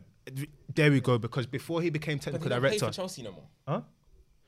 [0.75, 1.19] There we go.
[1.19, 3.45] Because before he became technical they don't director, for Chelsea no more.
[3.67, 3.81] huh?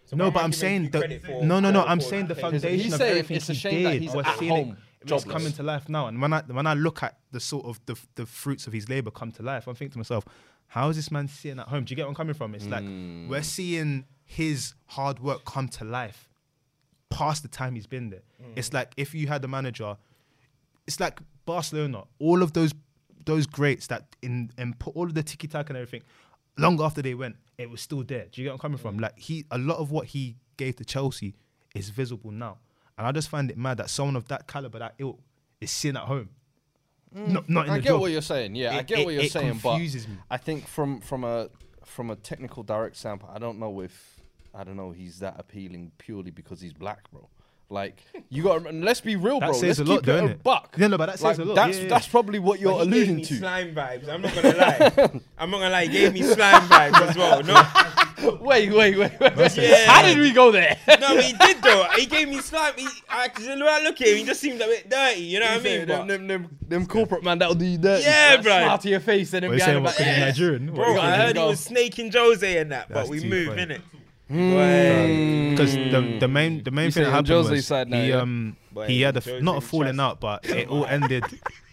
[0.05, 1.85] So No, but I I'm saying the for- no, no, no.
[1.85, 4.03] I'm saying the foundation of everything it's a he shame that did.
[4.03, 4.23] he's we're
[5.03, 5.25] at seeing home, it.
[5.25, 6.07] It's coming to life now.
[6.09, 8.89] And when I when I look at the sort of the the fruits of his
[8.89, 10.25] labor come to life, I'm thinking to myself,
[10.69, 11.85] how is this man sitting at home?
[11.85, 12.55] Do you get where I'm coming from?
[12.55, 13.29] It's like Hmm.
[13.29, 16.29] we're seeing his hard work come to life
[17.11, 18.23] past the time he's been there.
[18.43, 18.53] Hmm.
[18.57, 19.97] It's like if you had a manager,
[20.87, 22.73] it's like Barcelona, all of those
[23.25, 26.03] those greats that in and put all of the tiki taka and everything,
[26.59, 28.27] long after they went, it was still there.
[28.33, 28.99] Do you get where I'm coming from?
[28.99, 31.35] Like he a lot of what he gave to Chelsea
[31.75, 32.59] is visible now.
[33.03, 35.19] And I just find it mad that someone of that caliber, that ilk,
[35.61, 36.29] is sitting at home.
[37.13, 37.29] Mm.
[37.29, 37.73] Not, not in.
[37.73, 38.01] I the get job.
[38.01, 38.55] what you're saying.
[38.55, 39.59] Yeah, I get it- what you're it saying.
[39.59, 40.19] confuses but me.
[40.31, 41.49] I think from from a
[41.85, 44.21] from a technical direct standpoint, I don't know if
[44.55, 47.29] I don't know he's that appealing purely because he's black, bro.
[47.69, 48.73] Like you got.
[48.73, 49.59] Let's be real, That bro.
[49.59, 50.43] says let's a lot, keep don't it a it?
[50.43, 50.75] buck.
[50.79, 51.55] Yeah, no, but that says Like, a lot.
[51.57, 53.35] That's Yeah, yeah, that's probably what you're But he gave alluding me to.
[53.35, 54.09] slime vibes.
[54.09, 55.21] I'm not gonna lie.
[55.39, 55.87] I'm not gonna lie.
[55.87, 57.43] He gave me slime vibes as well.
[57.43, 57.55] No,
[58.41, 59.57] wait, wait, wait, wait.
[59.57, 59.87] Yeah.
[59.91, 60.77] How did we go there?
[61.01, 61.87] no, but he did though.
[61.97, 62.73] He gave me slime.
[62.77, 65.21] He, I, cause when I look at him, he just seemed a bit dirty.
[65.23, 65.87] You know what I mean?
[65.87, 68.05] them, them, them, them corporate man that'll do you dirty.
[68.05, 68.53] Yeah, Like, bro.
[68.53, 69.83] Smile to your face and then What you saying?
[69.83, 69.97] What?
[69.97, 70.75] Because he's Nigerian?
[70.75, 73.63] bro, I heard he was snaking Jose and that, That's but we too move funny.
[73.63, 73.83] in it.
[74.33, 78.09] Because the the main the main You thing that happened Jose's was side now, he
[78.09, 78.21] yeah?
[78.21, 81.25] um Boy, he had a Jose not a falling out, but it all ended.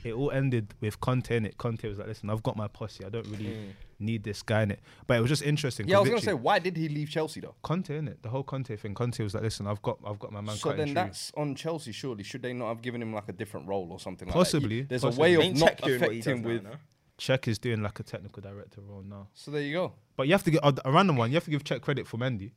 [0.04, 1.58] It all ended with Conte in it.
[1.58, 3.06] Conte was like, "Listen, I've got my posse.
[3.06, 3.70] I don't really Mm.
[4.00, 5.88] Need this guy in it." But it was just interesting.
[5.88, 7.56] Yeah, I was gonna say, why did he leave Chelsea though?
[7.62, 8.22] Conte in it.
[8.24, 8.94] The whole Conte thing.
[8.94, 11.56] Conte was like, "Listen, I've got I've got my man." So then through." that's on
[11.56, 11.92] Chelsea.
[11.92, 14.82] Surely, should they not have given him like a different role or something like Possibly,
[14.82, 14.90] that?
[14.90, 15.36] There's possibly.
[15.36, 16.64] a way Ain't of not Cech doing what he does affecting now, with.
[16.64, 16.72] no?
[17.20, 19.28] Cech is doing like a technical director role now.
[19.34, 19.94] So there you go.
[20.16, 21.30] But you have to get a, a random one.
[21.32, 22.52] You have to give Cech credit for Mendy.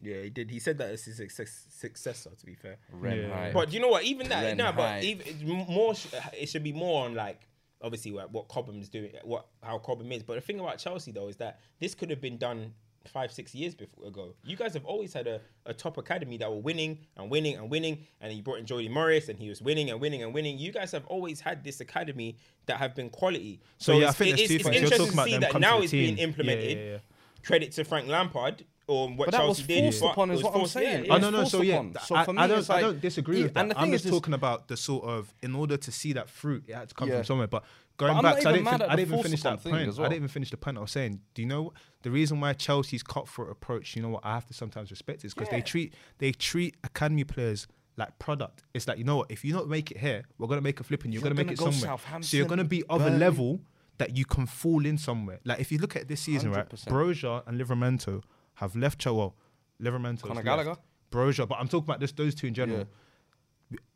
[0.00, 0.48] Yeah, he did.
[0.52, 2.30] He said that it's his success, successor.
[2.38, 3.34] To be fair, Ren Yeah.
[3.34, 3.50] High.
[3.52, 4.04] but you know what?
[4.04, 5.96] Even that, Ren no, but even, it's more.
[5.96, 6.06] sh-
[6.38, 7.40] It should be more on like
[7.82, 10.22] obviously what, what Cobham's doing, what how Cobham is.
[10.22, 12.74] But the thing about Chelsea though is that this could have been done
[13.06, 14.34] five, six years before ago.
[14.44, 17.70] You guys have always had a, a top academy that were winning and winning and
[17.70, 20.58] winning, and you brought in Jody Morris, and he was winning and winning and winning.
[20.58, 23.60] You guys have always had this academy that have been quality.
[23.78, 24.64] So, yeah, I it's, think it- it's, two it's.
[24.64, 26.24] You're interesting talking to about see that now it's being team.
[26.28, 26.78] Implemented.
[26.78, 26.98] yeah, yeah.
[27.42, 29.82] Credit to Frank Lampard on what But that Chelsea was did.
[29.84, 31.04] forced upon, it is was what I'm saying.
[31.06, 31.44] yeah, Oh no, no.
[31.44, 31.94] So yeah, upon.
[32.04, 33.60] So I, for I me, don't, it's I don't disagree Yeah, with that.
[33.60, 36.12] and the I'm thing just is, talking about the sort of in order to see
[36.14, 37.16] that fruit, it had to come Yeah.
[37.16, 37.46] from somewhere.
[37.46, 37.64] But
[37.96, 39.88] going I'm back, I didn't, fin- I didn't even finish that thing point.
[39.88, 41.20] as I didn't even finish the point I was saying.
[41.34, 41.72] Do you know
[42.02, 43.94] the reason why Chelsea's cutthroat approach?
[43.96, 47.24] You know what I have to sometimes respect is because they treat they treat academy
[47.24, 47.66] players.
[47.96, 49.30] Like product, it's like you know what?
[49.30, 51.34] If you don't make it here, we're gonna make a flip, and you're, You're gonna
[51.34, 52.22] make gonna it go somewhere.
[52.22, 53.60] So you're gonna be of a level
[53.98, 55.40] that you can fall in somewhere.
[55.44, 56.66] Like if you look at this season, right?
[56.66, 56.84] 100%.
[56.86, 58.22] Broja and Livramento
[58.54, 59.00] have left.
[59.00, 59.34] Chel- Well,
[59.82, 60.22] Livramento.
[60.22, 60.76] Conor Gallagher?
[61.10, 62.86] Broja, but I'm talking about just those two in general.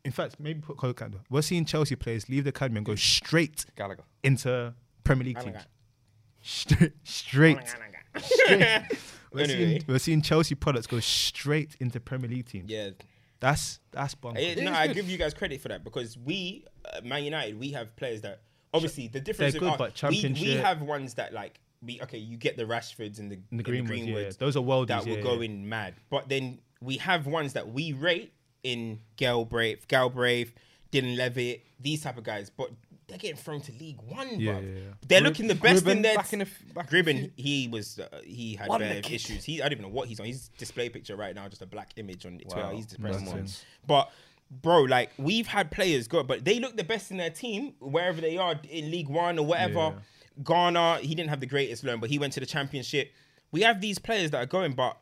[0.03, 1.19] In fact, maybe put Cole Canada.
[1.29, 4.03] We're seeing Chelsea players leave the academy and go straight Gallagher.
[4.23, 5.57] into Premier League teams.
[6.41, 7.57] Straight, straight,
[8.19, 8.81] straight.
[9.33, 9.47] We're, Anyway.
[9.57, 12.69] seeing, we're seeing Chelsea products go straight into Premier League teams.
[12.71, 12.91] yeah.
[13.41, 14.61] That's that's bonkers.
[14.63, 17.93] No, I give you guys credit for that because we, uh, Man United, we have
[17.97, 18.41] players that
[18.73, 19.53] obviously the difference.
[19.53, 22.17] They're good, our- but we, we have ones that like we okay.
[22.17, 24.87] You get the Rashfords and the, And the and Greenwoods, yeah, Greenwoods those are worldies,
[24.87, 25.65] that yeah, going yeah.
[25.67, 25.93] mad.
[26.09, 30.53] But then we have ones that we rate in Galbraith, Galbraith,
[30.91, 32.49] Dylan Levitt, these type of guys.
[32.49, 32.71] But
[33.07, 34.61] they're getting thrown to League One, Yeah, bro.
[34.61, 34.79] yeah, yeah.
[35.07, 37.19] They're looking the best in Gribben their back in the f- back in the Gribben,
[37.19, 39.13] few- he was uh, he had Won the bare kid.
[39.15, 39.43] issues.
[39.43, 40.25] He I don't even know what he's on.
[40.25, 42.61] His display picture right now, just a black image on Twitter.
[42.61, 42.71] Wow.
[42.75, 43.19] He's depressed.
[43.25, 43.63] Nonsense.
[43.85, 44.09] But
[44.49, 48.19] bro, like we've had players go, but they look the best in their team wherever
[48.21, 50.01] they are in League One or whatever.
[50.43, 53.11] Ghana, he didn't have the greatest loan, but he went to the championship.
[53.51, 54.97] We have these players that are going, but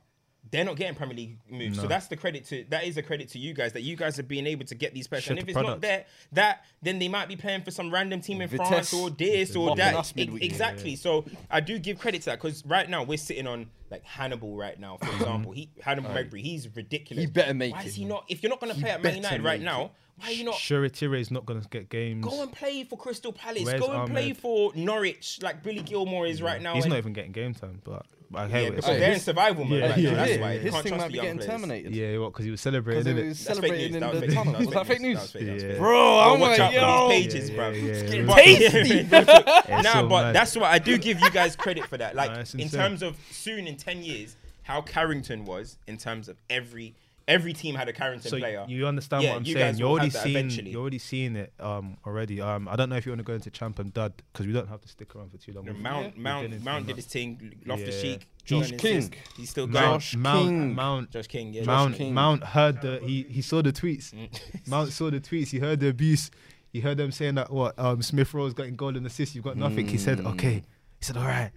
[0.52, 1.78] they're not getting Premier League moves.
[1.78, 1.84] No.
[1.84, 4.20] So that's the credit to that is a credit to you guys that you guys
[4.20, 5.28] are being able to get these players.
[5.30, 8.42] And if it's not there, that then they might be playing for some random team
[8.42, 8.68] in Vitesse.
[8.68, 10.14] France or this or that.
[10.18, 10.92] E- exactly.
[10.92, 10.96] Yeah, yeah.
[10.98, 14.56] So I do give credit to that because right now we're sitting on like Hannibal
[14.56, 15.54] right now, for example.
[15.54, 17.24] he Hannibal Mejbri, he's ridiculous.
[17.24, 17.84] He better make Why it.
[17.84, 18.26] Why is he not?
[18.28, 19.92] If you're not going to play at Man United right now.
[20.18, 20.72] Why are you not?
[20.72, 22.24] Is not going to get games.
[22.26, 23.66] Go and play for Crystal Palace.
[23.66, 24.12] Where's go and Ahmed?
[24.12, 26.46] play for Norwich, like Billy Gilmour is yeah.
[26.46, 26.76] right now.
[26.76, 28.06] He's not even getting game time, but.
[28.36, 29.80] I hear yeah, because they're in survival mode.
[29.80, 30.16] Yeah, right yeah, now.
[30.26, 31.52] That's why his thing might be getting players.
[31.52, 31.96] terminated.
[31.96, 32.34] Yeah, what?
[32.34, 33.16] Because he was celebrating.
[33.16, 34.56] He was celebrating in the tunnel.
[34.58, 35.36] Was that fake news?
[35.78, 37.72] Bro, I'm like, yo, pages, bro.
[37.74, 39.04] Tasty.
[39.04, 42.16] Nah, but that's why I do give you guys credit for that.
[42.16, 46.96] Like in terms of soon in ten years, how Carrington was in terms of every
[47.28, 48.66] every team had a Carrington so player.
[48.68, 49.78] You understand yeah, what I'm you saying?
[49.78, 51.00] You're already seeing You already
[51.38, 52.42] it um, already.
[52.42, 54.54] Um, I don't know if you want to go into Champ and Dud because we
[54.54, 55.66] don't have to stick around for too long.
[55.66, 56.22] No, Mount yeah.
[56.22, 57.54] Mount Mount did his thing.
[57.66, 58.28] Loftus Cheek.
[58.46, 59.14] Josh King.
[59.38, 59.84] He's still going.
[59.84, 60.76] Josh Mount, King.
[60.76, 61.54] Mount, Josh King.
[61.54, 62.14] Yeah, Mount, Josh King.
[62.14, 64.14] Mount heard the he he saw the tweets.
[64.14, 64.68] Mm.
[64.68, 65.50] Mount saw the tweets.
[65.50, 66.30] He heard the abuse.
[66.72, 69.36] He heard them saying that what um, Smith Rowe's getting goal and assist.
[69.36, 69.88] You've got nothing.
[69.88, 69.92] Mm.
[69.92, 70.32] He said mm.
[70.34, 70.64] okay.
[71.00, 71.52] He said all right.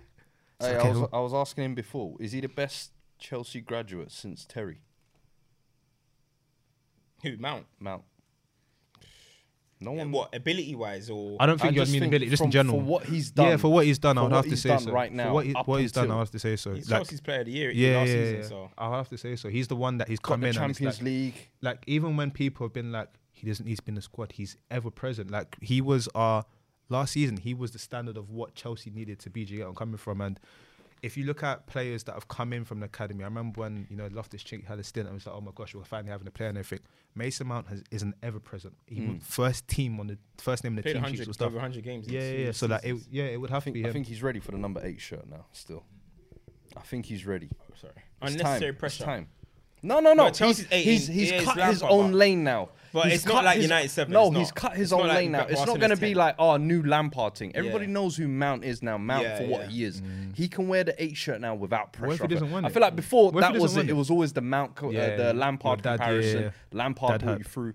[0.60, 0.88] Hey, okay.
[0.88, 2.16] I, was, I was asking him before.
[2.20, 4.80] Is he the best Chelsea graduate since Terry?
[7.22, 7.66] Who Mount?
[7.80, 8.02] Mount.
[9.78, 10.10] No one.
[10.10, 11.36] What ability wise or?
[11.38, 12.30] I don't think I you mean ability.
[12.30, 12.78] Just from, in general.
[12.78, 13.46] For what he's done.
[13.48, 14.90] Yeah, for what he's done, I would have to say so.
[14.90, 16.72] Right now, what, he, what he's done, I would have to say so.
[16.72, 17.70] He's like, Chelsea's Player of the Year.
[17.70, 18.42] Yeah, yeah, yeah, yeah.
[18.42, 18.70] So.
[18.78, 19.50] I have to say so.
[19.50, 20.54] He's the one that he's Got come in.
[20.54, 21.50] Champions like, League.
[21.60, 24.32] Like even when people have been like, he doesn't He's been the squad.
[24.32, 25.30] He's ever present.
[25.30, 26.46] Like he was our
[26.88, 27.36] last season.
[27.36, 29.44] He was the standard of what Chelsea needed to be.
[29.44, 30.22] Do you get I'm coming from?
[30.22, 30.40] And
[31.06, 33.86] if you look at players that have come in from the academy, I remember when
[33.88, 36.10] you know Loftus Cheek had a stint and was like, oh my gosh, we're finally
[36.10, 36.84] having a player and everything.
[37.14, 38.74] Mason Mount has, is an ever present.
[38.86, 39.22] He mm.
[39.22, 41.46] first team on the first name on the team sheets and stuff.
[41.46, 42.08] Over 100 games.
[42.08, 42.52] Yeah, yeah, yeah.
[42.52, 43.84] So that like, it, yeah, it would have I think, to be.
[43.84, 43.90] Him.
[43.90, 45.46] I think he's ready for the number eight shirt now.
[45.52, 45.84] Still,
[46.76, 47.48] I think he's ready.
[47.60, 47.92] Oh, sorry,
[48.22, 48.78] it's unnecessary time.
[48.78, 49.04] pressure.
[49.04, 49.28] It's time.
[49.82, 50.30] No, no, no.
[50.30, 50.84] Chelsea's he's, eight.
[50.84, 52.70] He's, he's, cut his own lane now.
[52.92, 54.10] But it's not like United 7.
[54.12, 55.46] No, he's cut his own lane now.
[55.46, 57.52] It's not going to be like, oh, new Lamparding.
[57.54, 57.92] Everybody yeah.
[57.92, 58.96] knows who Mount is now.
[58.96, 59.68] Mount yeah, for what yeah.
[59.68, 60.00] he is.
[60.00, 60.34] Mm.
[60.34, 62.24] He can wear the 8 shirt now without pressure.
[62.24, 63.90] I feel like before, that was it.
[63.90, 63.92] It?
[63.92, 66.52] was always the Mount, uh, the Lampard comparison.
[66.72, 67.74] Lampard brought you through.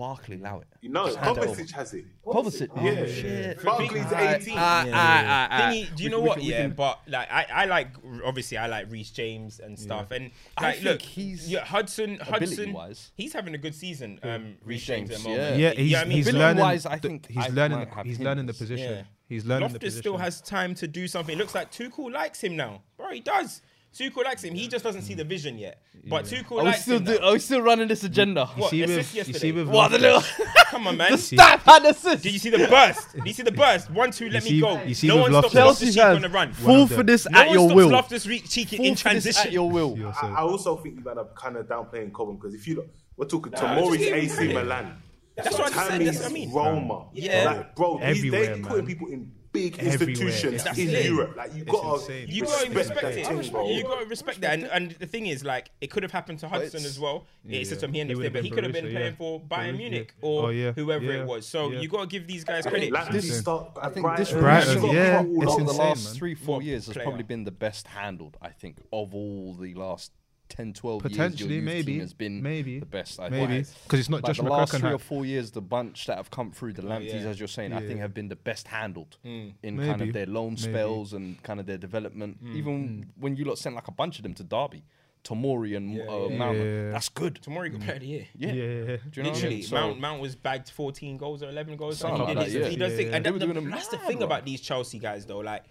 [0.00, 0.62] Barkley allow mm.
[0.62, 0.90] it?
[0.90, 1.18] No, Just.
[1.18, 2.06] Kovacic has it.
[2.24, 2.68] Kovacic.
[2.74, 3.06] Oh, Yeah.
[3.06, 3.62] shit.
[3.62, 4.56] Barkley's 18.
[4.56, 6.42] aye, aye, aye, do you know what?
[6.42, 7.88] yeah, but like I, I like
[8.24, 10.30] obviously I like Reece James and stuff, and
[10.60, 13.12] like look, he's- yeah, Hudson, Hudson, wise.
[13.14, 14.18] he's having a good season.
[14.22, 15.58] Um, Reece James, James, at the moment.
[15.58, 16.98] yeah, he's, I mean, he's Ability-wise, learning.
[16.98, 17.88] I the- think I he's learning.
[18.04, 18.90] He's learning the position.
[18.90, 19.02] Yeah.
[19.28, 21.36] He's learning the Loftus still has time to do something.
[21.36, 23.10] It looks like Tuchel likes him now, bro.
[23.12, 23.62] He does.
[23.96, 24.54] Tuchel likes him.
[24.54, 25.82] He just doesn't see the vision yet.
[26.08, 27.18] But Tuchel I likes still him.
[27.22, 28.46] I still running this agenda.
[28.46, 30.22] What see with- you see with What the little?
[30.66, 31.12] Come on, man.
[31.12, 32.22] the staff had assist.
[32.22, 33.12] Did you see the burst?
[33.14, 33.90] Did you see the burst?
[33.90, 34.80] One, two, let me see- go.
[34.82, 36.52] you see no one stops Loftus- Chelsea Cheek on the run.
[36.52, 37.88] Fall for this No at one your stops will.
[37.90, 39.46] Loftus Re- Cheek in transition.
[39.46, 39.96] at your will.
[40.22, 43.26] I, also think you guys are kind of downplaying Cobham because if you look, we're
[43.26, 45.02] talking Tomori's just AC Milan.
[45.36, 46.06] That's what I said.
[46.06, 46.52] That's what I mean.
[46.52, 47.06] Roma.
[47.12, 47.44] Yeah.
[47.44, 50.84] Like, bro, they're putting people in big institutions yeah.
[50.84, 51.04] in it.
[51.06, 51.36] Europe.
[51.36, 53.30] Like you've gotta you gotta respect, it.
[53.30, 54.54] You gotta respect that.
[54.54, 57.26] And, and, the thing is, like, it could have happened to Hudson as well.
[57.44, 60.28] Yeah, it's just him here, but he could have been playing for Bayern Munich oh,
[60.28, 61.46] or oh, whoever it was.
[61.46, 62.94] So you gotta give these guys credit.
[62.94, 66.14] I think, start, I think Brighton, this Brighton, yeah, it's insane, the last man.
[66.14, 68.36] three, four years has probably been the best handled.
[68.40, 70.12] I think of all the last
[70.50, 73.18] 10, 12 Potentially, years, maybe, has been maybe, the best.
[73.18, 74.94] Like, maybe because it's not like just the McCracken last three hat.
[74.94, 75.52] or four years.
[75.52, 77.28] The bunch that have come through the oh, Lampteys, yeah.
[77.28, 77.78] as you're saying, yeah.
[77.78, 79.52] I think have been the best handled mm.
[79.62, 79.88] in maybe.
[79.88, 80.62] kind of their loan maybe.
[80.62, 82.44] spells and kind of their development.
[82.44, 82.56] Mm.
[82.56, 83.04] Even mm.
[83.18, 84.84] when you lot sent like a bunch of them to Derby.
[85.22, 87.40] Tomori and yeah, uh, Mount, that's good.
[87.42, 87.84] Tomori got hmm.
[87.84, 88.26] player the year.
[88.38, 88.96] Yeah, yeah.
[88.96, 92.02] Do you know Literally, so Mount Mount was bagged 14 goals or 11 goals.
[92.02, 95.40] And that's the thing about these Chelsea guys though.
[95.40, 95.64] Like,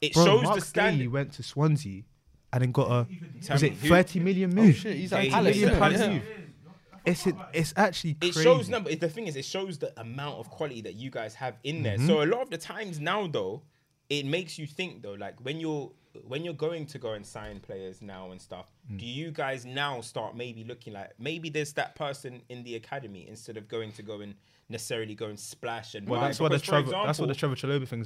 [0.00, 1.06] it shows the standard.
[1.06, 2.02] went to Swansea
[2.52, 4.70] and then got a was it thirty million move?
[4.70, 6.20] Oh shit, he's yeah.
[7.06, 8.94] It's it, it's actually it shows number.
[8.94, 11.96] The thing is, it shows the amount of quality that you guys have in there.
[11.96, 12.06] Mm-hmm.
[12.06, 13.62] So a lot of the times now, though,
[14.10, 15.90] it makes you think though, like when you're
[16.26, 18.98] when you're going to go and sign players now and stuff, mm.
[18.98, 23.26] do you guys now start maybe looking like maybe there's that person in the academy
[23.28, 24.34] instead of going to go and
[24.68, 27.56] necessarily go and splash and well, that's why the Trevoh that's thing the Trevoh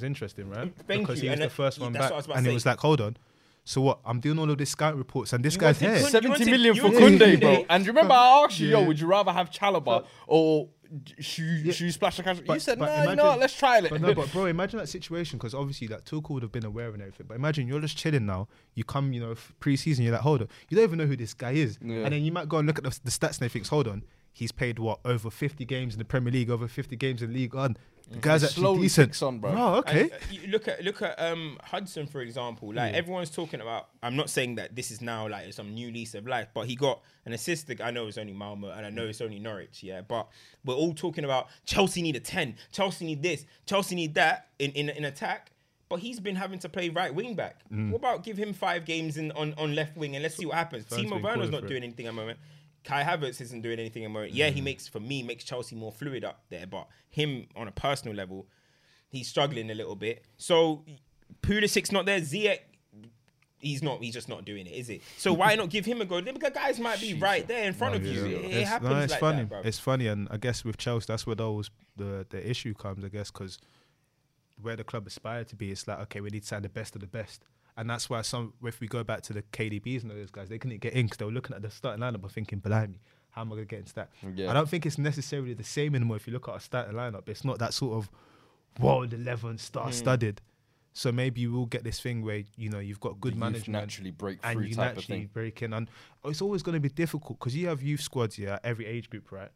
[0.03, 0.73] interesting, right?
[0.87, 1.25] Thank because you.
[1.25, 3.17] he was and the first one back, and it was like, hold on,
[3.65, 4.01] so what?
[4.05, 5.99] I'm doing all of these scout reports, and this you guy's here.
[5.99, 7.65] Seventy million to, for Koundé, bro.
[7.71, 10.69] And remember, I asked you, yo, would you rather have Chalobah or
[11.19, 11.73] should yeah.
[11.73, 12.41] splash splash cash.
[12.47, 13.91] But, you said no, nah, let's try it.
[13.91, 16.65] But no, but bro, imagine that situation because obviously that like, Tuchel would have been
[16.65, 17.27] aware and everything.
[17.27, 18.49] But imagine you're just chilling now.
[18.75, 21.35] You come, you know, pre-season, you're like, hold on, you don't even know who this
[21.35, 21.97] guy is, yeah.
[21.97, 23.89] and then you might go and look at the, the stats and he thinks, hold
[23.89, 27.33] on, he's played what over 50 games in the Premier League, over 50 games in
[27.33, 27.77] League One.
[28.11, 29.09] The guy's it actually decent.
[29.11, 29.55] Kicks on, bro.
[29.57, 30.03] Oh, okay.
[30.03, 32.73] And uh, look at look at um, Hudson for example.
[32.75, 32.99] Like yeah.
[32.99, 33.89] everyone's talking about.
[34.03, 36.77] I'm not saying that this is now like some new lease of life, but he
[36.77, 37.71] got an assist.
[37.83, 39.83] I know it's only Malmo, and I know it's only Norwich.
[39.83, 40.29] Yeah, but
[40.65, 42.57] we're all talking about Chelsea need a ten.
[42.73, 43.47] Chelsea need this.
[43.67, 45.51] Chelsea need that in in, in attack.
[45.91, 47.61] But he's been having to play right wing back.
[47.71, 47.91] Mm.
[47.91, 50.57] What about give him five games in, on, on left wing and let's see what
[50.57, 50.87] happens?
[50.87, 52.39] Timo Werner's not doing anything at the moment.
[52.85, 54.33] Kai Havertz isn't doing anything at the moment.
[54.33, 54.65] Yeah, he mm.
[54.65, 58.47] makes for me makes Chelsea more fluid up there, but him on a personal level,
[59.09, 60.25] he's struggling a little bit.
[60.37, 60.85] So
[61.43, 62.21] Pulisic's not there.
[62.21, 62.59] Ziyech,
[63.59, 64.03] he's not.
[64.03, 65.03] He's just not doing it, is it?
[65.17, 66.21] So why not give him a go?
[66.21, 68.27] The guys might be right there in front of you.
[68.27, 69.39] It, it It's, happens no, it's like funny.
[69.39, 69.61] that, bro.
[69.65, 73.05] it's funny, and I guess with Chelsea, that's where those the the issue comes.
[73.05, 73.59] I guess because
[74.61, 76.95] where the club aspire to be, it's like okay, we need to sign the best
[76.95, 77.45] of the best,
[77.77, 78.53] and that's why some.
[78.63, 81.19] If we go back to the KDBs and those guys, they couldn't get in because
[81.19, 83.01] they were looking at the starting lineup and thinking, "Blimey,
[83.31, 84.51] how am I going to get into that?" Yeah.
[84.51, 86.17] I don't think it's necessarily the same anymore.
[86.17, 88.11] If you look at our starting lineup, it's not that sort of
[88.81, 89.93] world eleven star mm.
[89.93, 90.41] studded.
[90.97, 93.83] So maybe you will get this thing where you know you've got good The management
[93.83, 95.31] naturally break through and you type of naturally thing.
[95.33, 95.91] break in, and
[96.25, 99.33] it's always going to be difficult because you have youth squads, yeah, every age group,
[99.33, 99.51] right?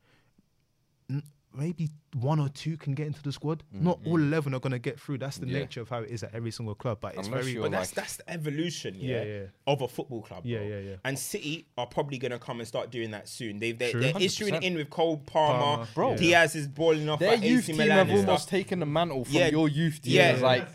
[1.54, 3.62] N- Maybe one or two can get into the squad.
[3.74, 4.22] Mm, Not all mm.
[4.26, 5.18] eleven are going to get through.
[5.18, 5.58] That's the Yeah.
[5.60, 6.98] nature of how it is at every single club.
[7.00, 9.40] But it's Unless very But that's like- that's the evolution, yeah, Yeah, yeah.
[9.66, 10.44] of a football club.
[10.46, 10.66] Yeah, bro.
[10.68, 10.96] yeah, yeah.
[11.04, 13.58] And City are probably gonna come and start doing that soon.
[13.58, 16.10] They've they're, they're issuing it in with Cole Palmer, Palmer, Bro.
[16.12, 16.16] yeah.
[16.16, 18.50] Diaz is balling off Their youth AC team Milan have almost stuff.
[18.50, 19.48] taken the mantle from Yeah.
[19.48, 20.14] your youth team.
[20.14, 20.32] Yeah.
[20.32, 20.68] It's like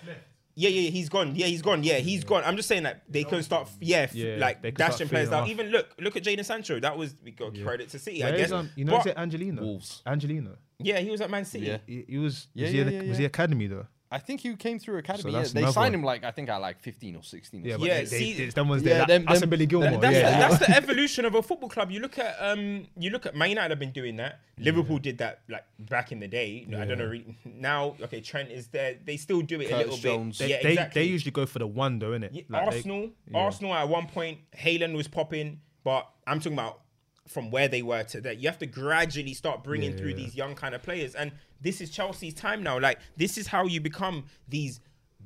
[0.56, 1.36] Yeah, yeah, yeah, he's gone.
[1.36, 1.84] Yeah, he's gone.
[1.84, 2.44] Yeah, he's gone.
[2.46, 5.10] I'm just saying that they can start, yeah, f- Yeah, like they can start dashing
[5.10, 5.50] players feeding out.
[5.50, 6.80] Even look, look at Jadon Sancho.
[6.80, 7.64] That was we got Yeah.
[7.66, 8.52] credit to City, Where I is, guess.
[8.52, 9.62] um, you know, But- is it Angelino?
[9.64, 10.02] Wolves.
[10.06, 10.58] Angelino.
[10.80, 11.66] yeah, he was at Man City.
[11.66, 11.78] Yeah.
[11.88, 12.48] He, he was.
[12.54, 13.88] Yeah, was, he yeah, the, yeah, was he academy though?
[14.14, 15.32] I think he came through academy.
[15.32, 15.44] So yeah.
[15.46, 15.94] They signed one.
[15.96, 17.64] him like I think at like 15 or 16.
[17.64, 18.98] Or Yeah, but Yeah, they, see- they, them ones Yeah, there.
[19.00, 20.00] That, them- that's them- Billy Gilmour.
[20.00, 20.48] That's, yeah, the, yeah.
[20.50, 21.90] that's the evolution of a football club.
[21.90, 24.40] You look at um, you look at Man United have been doing that.
[24.60, 26.68] Liverpool did that like back in the day.
[26.78, 27.96] I don't know re- now.
[28.02, 28.98] Okay, Trent is there.
[29.04, 30.38] They still do it a little Jones.
[30.38, 30.46] bit.
[30.46, 31.02] They, yeah, they, exactly.
[31.02, 32.30] they usually go for the one though, innit?
[32.34, 33.38] Yeah, Like, they- Arsenal, yeah.
[33.40, 36.82] Arsenal at one point, Haaland was popping, but I'm talking about
[37.28, 38.38] from where they were to that.
[38.40, 40.16] You have to gradually start bringing Yeah, through yeah.
[40.18, 42.80] these young kind of players, and this is Chelsea's time now.
[42.80, 44.80] Like this is how you become these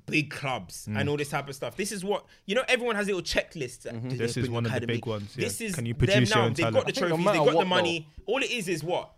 [0.06, 1.00] big clubs Mm.
[1.00, 1.76] and all this type of stuff.
[1.76, 2.64] This is what you know.
[2.70, 3.82] Everyone has little checklists.
[3.82, 4.10] that Mm-hmm.
[4.10, 5.46] they This is bring one of the big ones, yeah.
[5.46, 6.46] This is Can you them produce your now.
[6.46, 7.26] own They've got the I think no trophies.
[7.26, 8.08] They've got the what, money.
[8.26, 9.14] All it is is what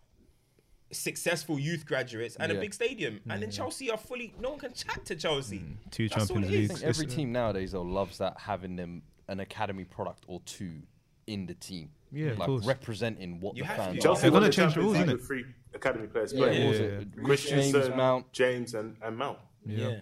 [0.91, 4.33] successful youth graduates and a big stadium, and then Chelsea are fully.
[4.39, 5.61] No one can chat to Chelsea.
[5.91, 6.69] Two That's all Champions it is.
[6.69, 6.71] Leagues.
[6.71, 10.81] I think every team nowadays though loves that having them an academy product or two
[11.27, 11.91] in the team.
[12.11, 12.65] Yeah, like course.
[12.65, 13.99] representing what You the fans to.
[13.99, 14.01] are.
[14.01, 15.11] Chelsea They're won gonna the change the rules, League innit?
[15.13, 16.33] with three academy players.
[16.33, 16.63] Yeah, playing.
[16.63, 16.85] what was Yeah.
[16.85, 17.07] it?
[17.15, 18.31] Reece Christensen, James, Mount.
[18.33, 19.39] James, and, and Mount.
[19.65, 19.99] Yeah.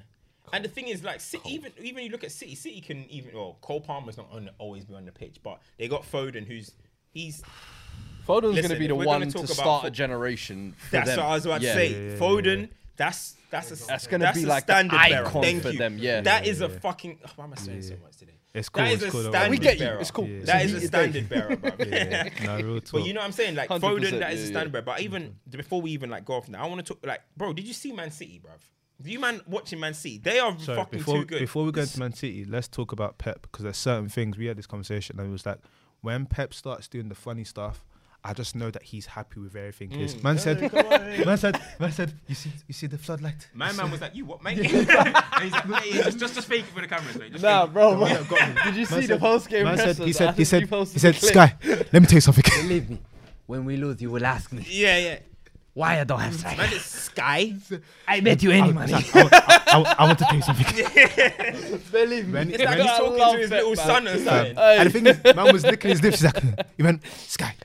[0.53, 3.33] And the thing is, like, City, even even you look at City, City can even
[3.35, 6.71] well, Cole Palmer's not on, always be on the pitch, but they got Foden, who's
[7.11, 7.43] he's
[8.25, 10.73] Foden's going to be the one to start a generation.
[10.77, 11.19] For that's them.
[11.19, 11.73] what I was about Yeah.
[11.73, 11.91] to say.
[11.91, 15.27] Yeah, yeah, yeah, Foden, that's that's a That's gonna be a like the standard bearer.
[15.27, 15.77] icon Thank for you.
[15.77, 16.21] them, yeah.
[16.21, 16.79] that Yeah, is yeah, a yeah.
[16.79, 17.19] fucking.
[17.25, 18.36] Oh, why am I saying so much today?
[18.57, 18.83] It's cool.
[18.83, 19.23] That it's is a cool.
[19.29, 19.85] standard We get you.
[19.85, 19.99] bearer.
[19.99, 20.27] It's cool.
[20.27, 20.37] Yeah.
[20.37, 21.35] It's That a is a heated standard day.
[21.35, 21.71] bearer, bro.
[21.87, 23.55] Yeah, no, real But you know what I'm saying?
[23.55, 24.45] Like Foden, that is yeah, a yeah.
[24.45, 24.81] standard bearer.
[24.83, 27.53] But even before we even like go off now, I want to talk like, bro,
[27.53, 28.51] did you see Man City, bro?
[29.01, 30.17] Do you man watching Man City?
[30.17, 31.39] They are Sorry, fucking before, too good.
[31.39, 34.47] Before we go into Man City, let's talk about Pep because there's certain things we
[34.47, 35.59] had this conversation and it was like
[36.01, 37.85] when Pep starts doing the funny stuff,
[38.27, 39.89] I just know that he's happy with everything.
[39.91, 40.21] Mm.
[40.21, 40.61] Man said,
[41.25, 43.47] man said, man said, you see, you see the floodlight.
[43.53, 45.03] My man was like, "You what, mate?" he's like,
[45.83, 47.31] "Hey, just, just, just fake it for the cameras, mate.
[47.31, 48.05] Just Nah, bro.
[48.05, 48.61] Yeah, got me.
[48.65, 49.63] Did you see Man the post game?
[49.63, 51.47] Man said, he said, he said, he said, Sky.
[51.55, 52.43] Sky, let me tell you something.
[52.63, 52.99] Believe me,
[53.45, 55.19] when we lose, you will ask me Yeah, yeah.
[55.73, 56.57] why I don't have strike.
[56.57, 57.53] Man, it's Sky.
[58.07, 58.93] I bet you any money.
[58.93, 59.29] I, I,
[59.67, 60.65] I, I want to tell you something.
[61.91, 62.33] Believe me.
[62.33, 64.55] When- It's like when- he's talking to his little son or something.
[64.55, 64.77] Hey.
[64.79, 66.19] And the thing is, man was licking his lips.
[66.21, 66.43] He's like,
[66.75, 67.55] he went, Sky.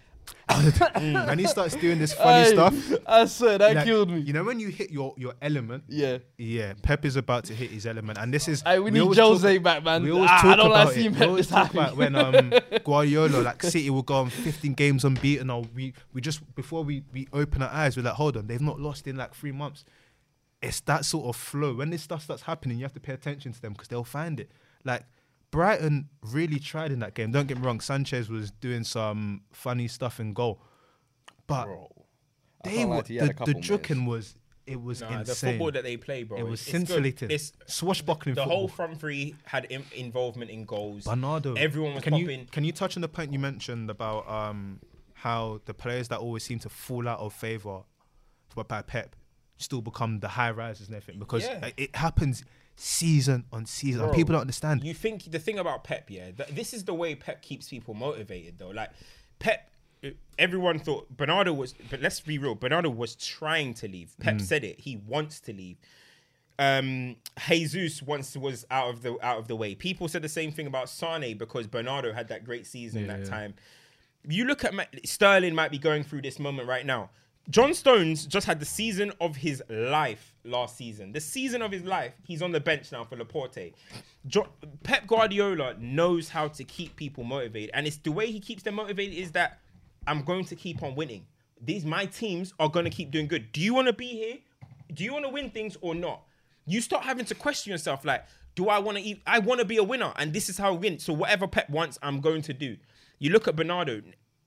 [0.53, 2.74] I wanted to-" When he starts doing this funny Hey, stuff,
[3.07, 4.20] I swear that like, killed me.
[4.20, 6.18] You know when you hit your your element, Yeah.
[6.38, 6.74] yeah.
[6.82, 8.62] Pep is about to hit his element, and this is.
[8.62, 10.03] Hey, we need always Jose talk- back, man.
[10.03, 11.12] We always Ah, talk I don't about like seeing it.
[11.12, 11.78] We Pep always this talk happy.
[11.78, 12.53] about when um
[12.84, 17.03] Guardiola, like City, will go on 15 games unbeaten, or we we just before we
[17.12, 19.84] we open our eyes, we're like, hold on, they've not lost in like three months.
[20.61, 21.74] It's that sort of flow.
[21.74, 24.38] When this stuff starts happening, you have to pay attention to them because they'll find
[24.38, 24.50] it.
[24.84, 25.05] Like
[25.53, 27.30] Brighton really tried in that game.
[27.30, 30.61] Don't get me wrong, Sanchez was doing some funny stuff in goal,
[31.46, 31.88] but Bro.
[32.64, 34.34] They were to you, he had the, a the couple juking was
[34.66, 36.38] it was Nah, the football that they play, bro.
[36.38, 38.36] it was it's- it's It's swashbuckling.
[38.36, 38.59] the football.
[38.59, 41.05] whole front three had Im- involvement in goals.
[41.05, 41.55] Bernardo.
[41.55, 42.40] Everyone was can popping.
[42.40, 44.78] You, can you touch on the point you mentioned about um,
[45.14, 47.80] how the players that always seem to fall out of favour
[48.48, 49.16] for- by Pep
[49.57, 51.70] still become the high risers and everything because Yeah.
[51.76, 52.44] it happens
[52.77, 54.03] season on season.
[54.03, 54.83] Bro, people don't understand.
[54.85, 57.95] You think the thing about Pep, yeah, th- this is the way Pep keeps people
[57.95, 58.70] motivated, though.
[58.70, 58.91] Like
[59.39, 59.70] Pep,
[60.05, 60.09] uh,
[60.39, 64.14] everyone thought Bernardo was, but let's be real, Bernardo was trying to leave.
[64.20, 64.41] Pep Mm.
[64.41, 65.77] said it; he wants to leave.
[66.59, 67.16] Um,
[67.49, 69.75] Jesus once was out of the out of the way.
[69.75, 73.18] People said the same thing about Sane because Bernardo had that great season Yeah, that
[73.20, 73.25] yeah.
[73.31, 73.55] time.
[74.29, 77.11] You look at Ma- Sterling might be going through this moment right now.
[77.51, 81.12] John Stones just had the season of his life last season.
[81.12, 82.12] The season of his life.
[82.24, 83.72] He's on the bench now for Laporte.
[84.26, 84.49] Jo-
[84.84, 88.76] Pep Guardiola knows how to keep people motivated, and it's the way he keeps them
[88.76, 89.59] motivated is that
[90.07, 91.26] I'm going to keep on winning.
[91.61, 93.51] These my teams are going to keep doing good.
[93.53, 94.38] Do you want to be here?
[94.95, 96.22] Do you want to win things or not?
[96.66, 98.24] You start having to question yourself like,
[98.55, 99.20] do I want to eat?
[99.26, 100.99] I want to be a winner, and this is how I win.
[100.99, 102.76] So whatever Pep wants, I'm going to do.
[103.18, 104.03] You look at Bernardo,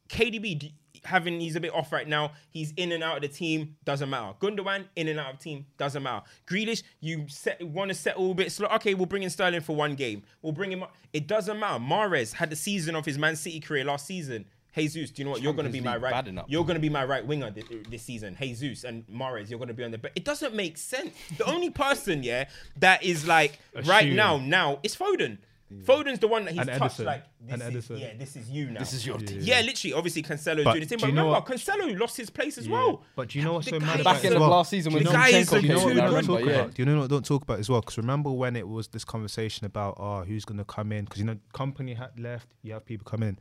[0.10, 0.74] KDB
[1.04, 2.32] having he's a bit off right now.
[2.50, 4.34] He's in and out of the team, doesn't matter.
[4.39, 6.26] Gundogan in and out of team, doesn't matter.
[6.48, 8.68] Grealish, you set, want to settle a bit slow.
[8.70, 10.24] Okay, we'll bring in Sterling for one game.
[10.41, 10.96] We'll bring him up.
[11.14, 11.80] It doesn't matter.
[11.80, 14.46] Mahrez had the season of his Man City career last season.
[14.76, 15.41] Jesus, do you know what?
[15.41, 16.28] You're going to be my right.
[16.28, 16.46] enough.
[16.50, 18.36] You're going to be my right winger this, this season.
[18.38, 19.98] Jesus and Mahrez, you're going to be on the.
[19.98, 21.14] But it doesn't make sense.
[21.38, 22.46] The only person, yeah,
[22.78, 25.38] that is like right now, now is Foden.
[25.84, 27.05] Foden's the one that he's And touched Edison.
[27.07, 27.97] like this And is, Edison.
[27.97, 28.80] yeah, this is you now.
[28.80, 29.39] This is your team.
[29.41, 29.93] Yeah, literally.
[29.93, 30.97] Obviously, Cancelo But doing his thing.
[30.99, 32.74] do But you know remember, what- Cancelo lost his place as Yeah.
[32.74, 33.03] well.
[33.16, 34.49] But do you know what's The so guy mad Back it end as of well?
[34.51, 35.95] last season Do you when know- The guy is Zinchenko Do you know what in,
[35.95, 36.74] we I want to remember, talk about?
[36.76, 37.82] Do you know what don't talk about as well?
[37.82, 41.05] Because remember when it was this conversation about oh who's gonna come in?
[41.05, 43.39] Because you know Kompany had left, you have people come in.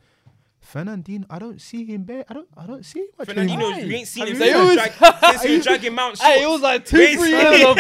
[0.65, 2.25] Fernandinho, I don't see him there.
[2.29, 2.49] I don't.
[2.57, 3.07] I don't see him.
[3.19, 3.87] much Fernandinho, anymore.
[3.87, 6.43] we ain't seen him They since he was always- drag- since he dragging Mount Hey,
[6.43, 7.69] it was like two, three years him.
[7.71, 7.77] of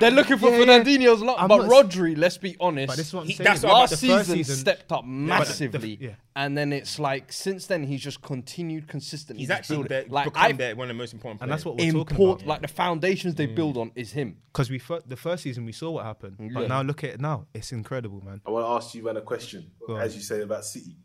[0.00, 0.64] they're looking for Yeah, yeah.
[0.84, 1.40] Fernandinho's lot.
[1.40, 3.44] I'm But not- Rodri, let's be honest, But this is what I'm He- saying.
[3.46, 6.10] that's last the season, first season stepped up the- massively, yeah.
[6.34, 9.40] and then it's like since then he's just continued consistently.
[9.42, 11.58] He's actually building- like become I the, one of the most important and players.
[11.62, 12.48] that's what we're talking import about.
[12.48, 13.54] like the foundations they mm.
[13.54, 14.36] build on is him.
[14.52, 17.20] Because we fir- the first season we saw what happened, but now look at it
[17.20, 17.46] now.
[17.54, 18.40] It's incredible, man.
[18.46, 19.70] I want to ask you, man, a question.
[19.98, 20.96] As you say about City,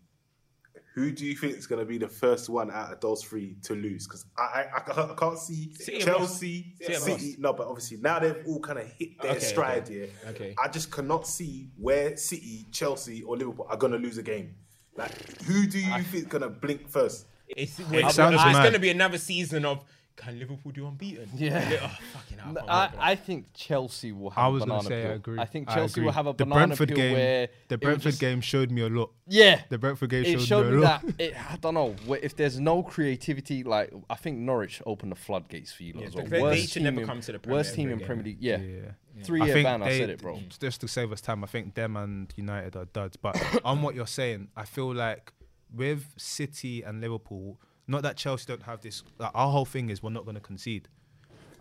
[0.93, 3.55] who do you think is going to be the first one out of those three
[3.63, 4.07] to lose?
[4.07, 7.01] Because I, I, I can't- see City Chelsea, lost.
[7.03, 7.35] City City.
[7.39, 9.93] No, but obviously now they've all kind of hit their Okay, stride okay.
[9.93, 10.09] here.
[10.29, 10.55] Okay.
[10.61, 14.55] I just cannot see where City, Chelsea, or Liverpool are going to lose a game.
[14.97, 15.11] Like,
[15.43, 17.25] who do you think is going to blink first?
[17.47, 19.83] It's, It it's, sounds it's going to be another season of
[20.15, 21.27] can Liverpool do unbeaten?
[21.35, 21.79] Yeah.
[21.83, 22.47] Oh, fucking hell.
[22.47, 23.03] I I, wait for that.
[23.03, 25.11] I think Chelsea will have I a was banana gonna say peel.
[25.11, 25.39] I agree.
[25.39, 27.13] I think I Chelsea will have a the banana Brentford peel game.
[27.13, 29.11] where the Brentford just- game showed me a lot.
[29.27, 31.01] Yeah, The Brentford game showed, showed me me a lot.
[31.07, 33.63] that it, I don't know if there's no creativity.
[33.63, 35.93] Like I think Norwich opened the floodgates for you.
[35.93, 36.23] lot Yeah, as well.
[36.25, 38.05] they- they Worst should team never in- come to the Premier worst team in again.
[38.07, 38.37] Premier League.
[38.41, 39.23] Yeah, Yeah.
[39.23, 39.83] three I year think ban.
[39.83, 40.39] I said it, bro.
[40.59, 43.17] Just to save us time, I think them and United are duds.
[43.17, 45.31] But on what you're saying, I feel like
[45.73, 47.59] with City and Liverpool,
[47.91, 49.03] not that Chelsea don't have this.
[49.19, 50.87] Like our whole thing is we're not going to concede.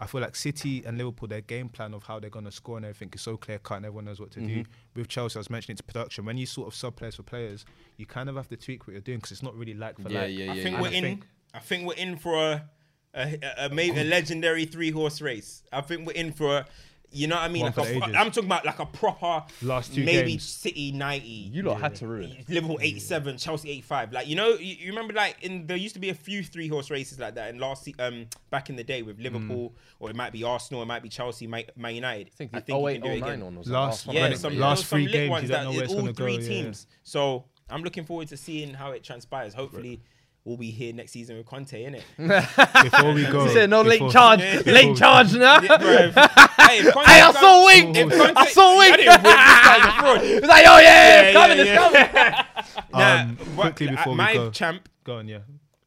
[0.03, 2.79] I feel like City and Liverpool, their game plan of how they're going to score
[2.79, 4.47] and everything is so clear cut, and everyone knows what to do.
[4.61, 4.73] Mm-hmm.
[4.97, 6.25] With Chelsea, I was mentioning it's production.
[6.25, 7.67] When you sort of sub players for players,
[7.99, 10.09] you kind of have to tweak what you're doing because it's not really like for
[10.09, 10.31] Yeah, like.
[10.39, 10.81] yeah, I think yeah.
[10.81, 11.03] we're I in.
[11.05, 12.71] think- I think we're in for a
[13.13, 15.65] a, a, a, maybe a legendary three horse race.
[15.73, 16.67] I think we're in for a,
[17.13, 17.63] you know what I mean?
[17.63, 18.17] One Like for a, the pro- ages.
[18.19, 20.45] I'm talking about like a proper Last two maybe games.
[20.45, 21.29] City ninety.
[21.29, 22.45] You lot had to ruin.
[22.49, 24.13] Liverpool 87, Chelsea 85.
[24.13, 26.69] Like you know, you, you remember like in there used to be a few three
[26.69, 30.17] horse races like that in last um back in the day with Liverpool or it
[30.17, 32.29] might be Arsenal, it might be Chelsea, might Man United.
[32.29, 33.45] I think I the think you can do it again.
[33.45, 34.17] one was the Last one.
[34.17, 36.01] Yeah, some, last last three three games, ones you don't that know where it's all
[36.01, 36.49] gonna go, three yeah.
[36.49, 36.87] teams.
[37.03, 39.55] So I'm looking forward to seeing how it transpires.
[39.55, 40.01] Hopefully,
[40.45, 42.03] we'll be here next season with Conte, innit?
[42.91, 44.41] Before we go, He said no late charge.
[44.41, 44.63] Yeah.
[44.67, 45.61] Late charge now.
[45.61, 45.79] Yeah,
[46.59, 47.97] hey, Conte Hey, I saw wink.
[47.97, 48.95] Conte- I saw wink.
[48.95, 49.23] I didn't wink.
[49.23, 50.21] This guy's a fraud.
[50.25, 52.45] It's like, oh yeah, it's coming, it's yeah.
[52.45, 52.85] coming.
[52.93, 54.51] Nah, Um, quickly before we go.
[54.51, 55.39] champ, Go on, yeah.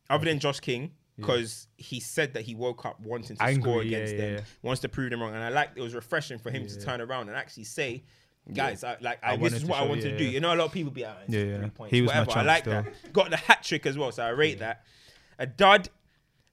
[0.09, 3.81] other than Josh King, because he said that he woke up wanting to Angry, score
[3.81, 4.41] against yeah, them, yeah.
[4.61, 7.01] wants to prove them wrong, and I like it was refreshing for him to turn
[7.01, 8.03] around and actually say.
[8.51, 10.23] Guys, I, like I, I this is what I show- want yeah, to do.
[10.25, 10.29] yeah.
[10.31, 11.57] You know, a lot of people be like, Yeah, yeah, yeah.
[11.59, 12.39] three points, He was my whatever.
[12.39, 13.13] I like that.
[13.13, 14.83] Got the hat trick as well, so I rate that.
[15.39, 15.89] A dud,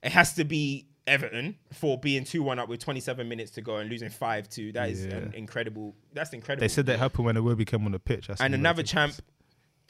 [0.03, 3.77] it has to be Everton for being two one up with 27 minutes to go
[3.79, 4.71] and losing five two.
[4.73, 5.17] That is um, Yeah.
[5.17, 5.97] an incredible.
[6.13, 6.61] That's incredible.
[6.63, 8.29] They said that happened when the Wilby came on the pitch.
[8.29, 9.15] That's and another champ.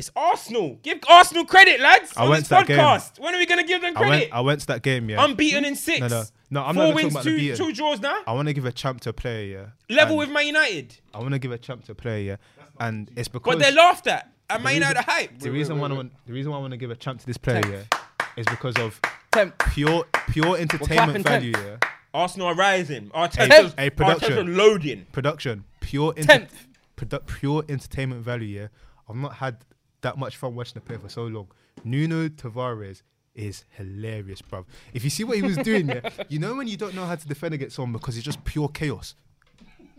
[0.01, 0.78] It's Arsenal.
[0.82, 2.14] Give Arsenal credit, lads.
[2.16, 2.78] I on went this to that game.
[2.78, 3.20] podcast.
[3.20, 4.28] When are we gonna give them I went, credit?
[4.32, 5.22] I went to that game, yeah.
[5.22, 6.01] Unbeaten in six.
[6.01, 6.22] No, no.
[6.53, 8.22] No, I'm Four not wins, talking about two, two draws now.
[8.26, 9.44] I want to give a champ to a player,
[9.90, 9.94] yeah.
[9.94, 10.96] Level And with Man United.
[11.12, 12.36] I want to give a champ to a player, yeah.
[12.80, 14.32] And it's because But they're laughed at.
[14.48, 15.38] And Man reason- United are hype.
[15.38, 17.26] the reason why I want the reason why I want to give a champ to
[17.26, 17.98] this player, yeah,
[18.38, 18.98] is because of
[19.32, 19.59] Temp.
[19.74, 21.76] pure pure entertainment clapping value, yeah.
[22.14, 23.11] Arsenal are rising.
[23.11, 24.32] Arteta's, Hey, production.
[24.32, 25.07] Arteta's loading.
[25.12, 26.66] Production, pure enter- Tenth.
[26.96, 28.68] produ- pure entertainment value, yeah.
[29.11, 29.59] I've not had
[30.03, 31.48] that much fun watching the play for so long.
[31.84, 33.03] Nuno Tavares
[33.34, 34.64] is hilarious, bruv.
[34.92, 37.14] If you see what he was doing, yeah, you know when you don't know how
[37.16, 39.14] to defend against someone because it's just pure chaos.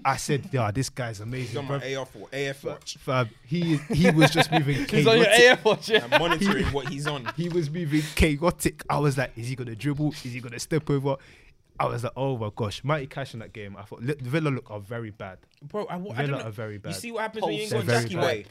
[0.04, 2.02] I said, yeah, this guy's He's amazing, on my bruv.
[2.02, 2.98] AF, wa- AF watch.
[2.98, 5.28] Fam, he he was just moving He's on your.
[5.30, 5.90] AF watch.
[5.90, 6.08] Yeah.
[6.12, 7.32] I'm monitoring what he's on.
[7.38, 8.84] He was moving chaotic.
[8.90, 10.10] I was like, is he gonna dribble?
[10.24, 11.18] Is he gonna step over?
[11.80, 13.78] I was like, oh my gosh, mighty cash in that game.
[13.78, 15.38] I thought Li- Villa look are very bad.
[15.64, 16.46] Bro, I, wa- I Villa don't know.
[16.48, 16.90] are very bad.
[16.90, 18.46] You see what happens when you ain't They're got Jackie bad.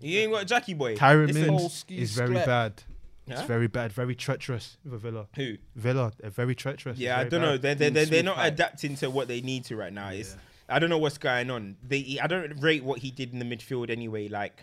[0.00, 0.96] You ain't got Jackie Boy.
[0.96, 2.82] Tyrone Mings is very bad.
[3.26, 5.28] It's very bad, very treacherous for Villa.
[5.36, 5.56] Who?
[5.76, 6.98] Villa, they're very treacherous.
[6.98, 7.58] Yeah, I don't very know.
[7.58, 8.54] They're they're, they're, they're not height.
[8.54, 10.08] adapting to what they need to right now.
[10.10, 10.36] It's
[10.68, 11.76] I don't know what's going on.
[11.86, 14.28] They I don't rate what he did in the midfield anyway.
[14.28, 14.62] Like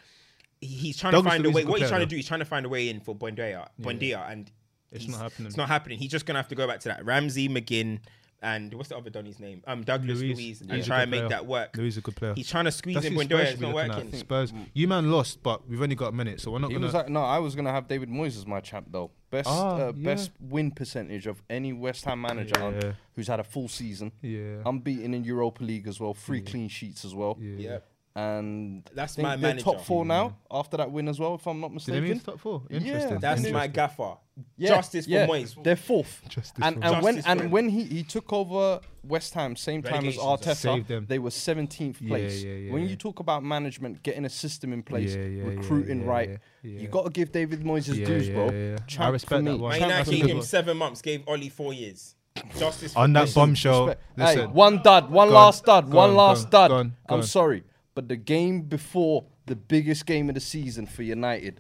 [0.60, 1.62] he's trying Douglas to find a way.
[1.62, 3.00] is a good What he's trying to do, he's trying to find a way in
[3.00, 4.52] for Buendia, Buendia, and
[4.92, 5.48] It's not happening.
[5.48, 6.00] It's not happening.
[6.00, 8.00] He's just gonna have to go back to that Ramsey McGinn
[8.42, 9.64] and what's the other Donny's name?
[9.68, 10.38] Um, Douglas Luiz.
[10.38, 11.30] Luiz, and He's a try good and make player.
[11.30, 11.76] that work.
[11.78, 12.34] Luiz is a good player.
[12.36, 13.40] He's trying to squeeze That's in Buendia.
[13.46, 14.14] It's not looking working.
[14.14, 14.20] at.
[14.20, 14.54] Spurs.
[14.74, 16.86] You man lost, but we've only got a minute, so we're not He gonna.
[16.86, 19.12] was like, no, I was gonna have David Moyes as my champ though.
[19.30, 20.06] Best Ah, uh, yeah.
[20.06, 22.92] best win percentage of any West Ham manager Yeah.
[23.16, 24.12] who's had a full season.
[24.22, 24.62] yeah.
[24.66, 27.38] Unbeaten in Europa League as well, three clean sheets as well.
[27.42, 27.80] yeah.
[28.18, 29.64] Yeah, And That's I my manager.
[29.64, 30.60] top four now mm.
[30.60, 32.32] after that win as well, if I'm not Did they make mistaken.
[32.34, 32.64] top four?
[32.70, 32.78] Yeah.
[32.80, 33.20] Interesting.
[33.20, 34.18] that's my gaffer.
[34.56, 35.64] Yeah, Justice for yeah, Moyes.
[35.64, 36.22] They're fourth.
[36.30, 37.52] Justice and for and when Justice for him.
[37.52, 42.44] when he, he took over West Ham, same time as Arteta, they were 17th place.
[42.44, 42.90] yeah, yeah, when yeah.
[42.90, 46.30] you talk about management, getting a system in place, Yeah, yeah, yeah, recruiting yeah, right,
[46.30, 46.38] yeah,
[46.72, 46.80] yeah.
[46.82, 48.46] you got to give David Moyes his Yeah, dues, yeah, bro.
[48.52, 48.78] yeah, yeah.
[48.86, 49.58] Champ I respect for that me.
[49.58, 49.72] one.
[49.72, 51.02] Man Champ United gave him seven months.
[51.02, 52.16] Gave Ollie four years.
[52.60, 56.70] Justice On that bombshell, Hey, one dud, one last dud, one last dud.
[56.70, 57.64] go on, go I'm sorry,
[57.98, 61.60] but the game before the biggest game of the season for United,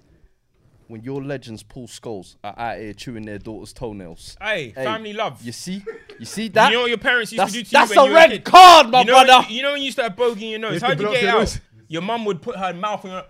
[0.87, 4.37] when your legends pull skulls are out here chewing their daughter's toenails.
[4.39, 5.41] Hey, Hey, family love.
[5.41, 5.83] You see,
[6.19, 6.69] you see that?
[6.69, 8.13] you know what your parents used that's to do to that's you when a you
[8.13, 8.43] were red kid?
[8.43, 9.47] card, my you know, brother.
[9.49, 10.79] You know when you used to have bogey in your nose?
[10.79, 11.59] You How'd you get it your out?
[11.87, 13.23] Your mum would put her mouth in your.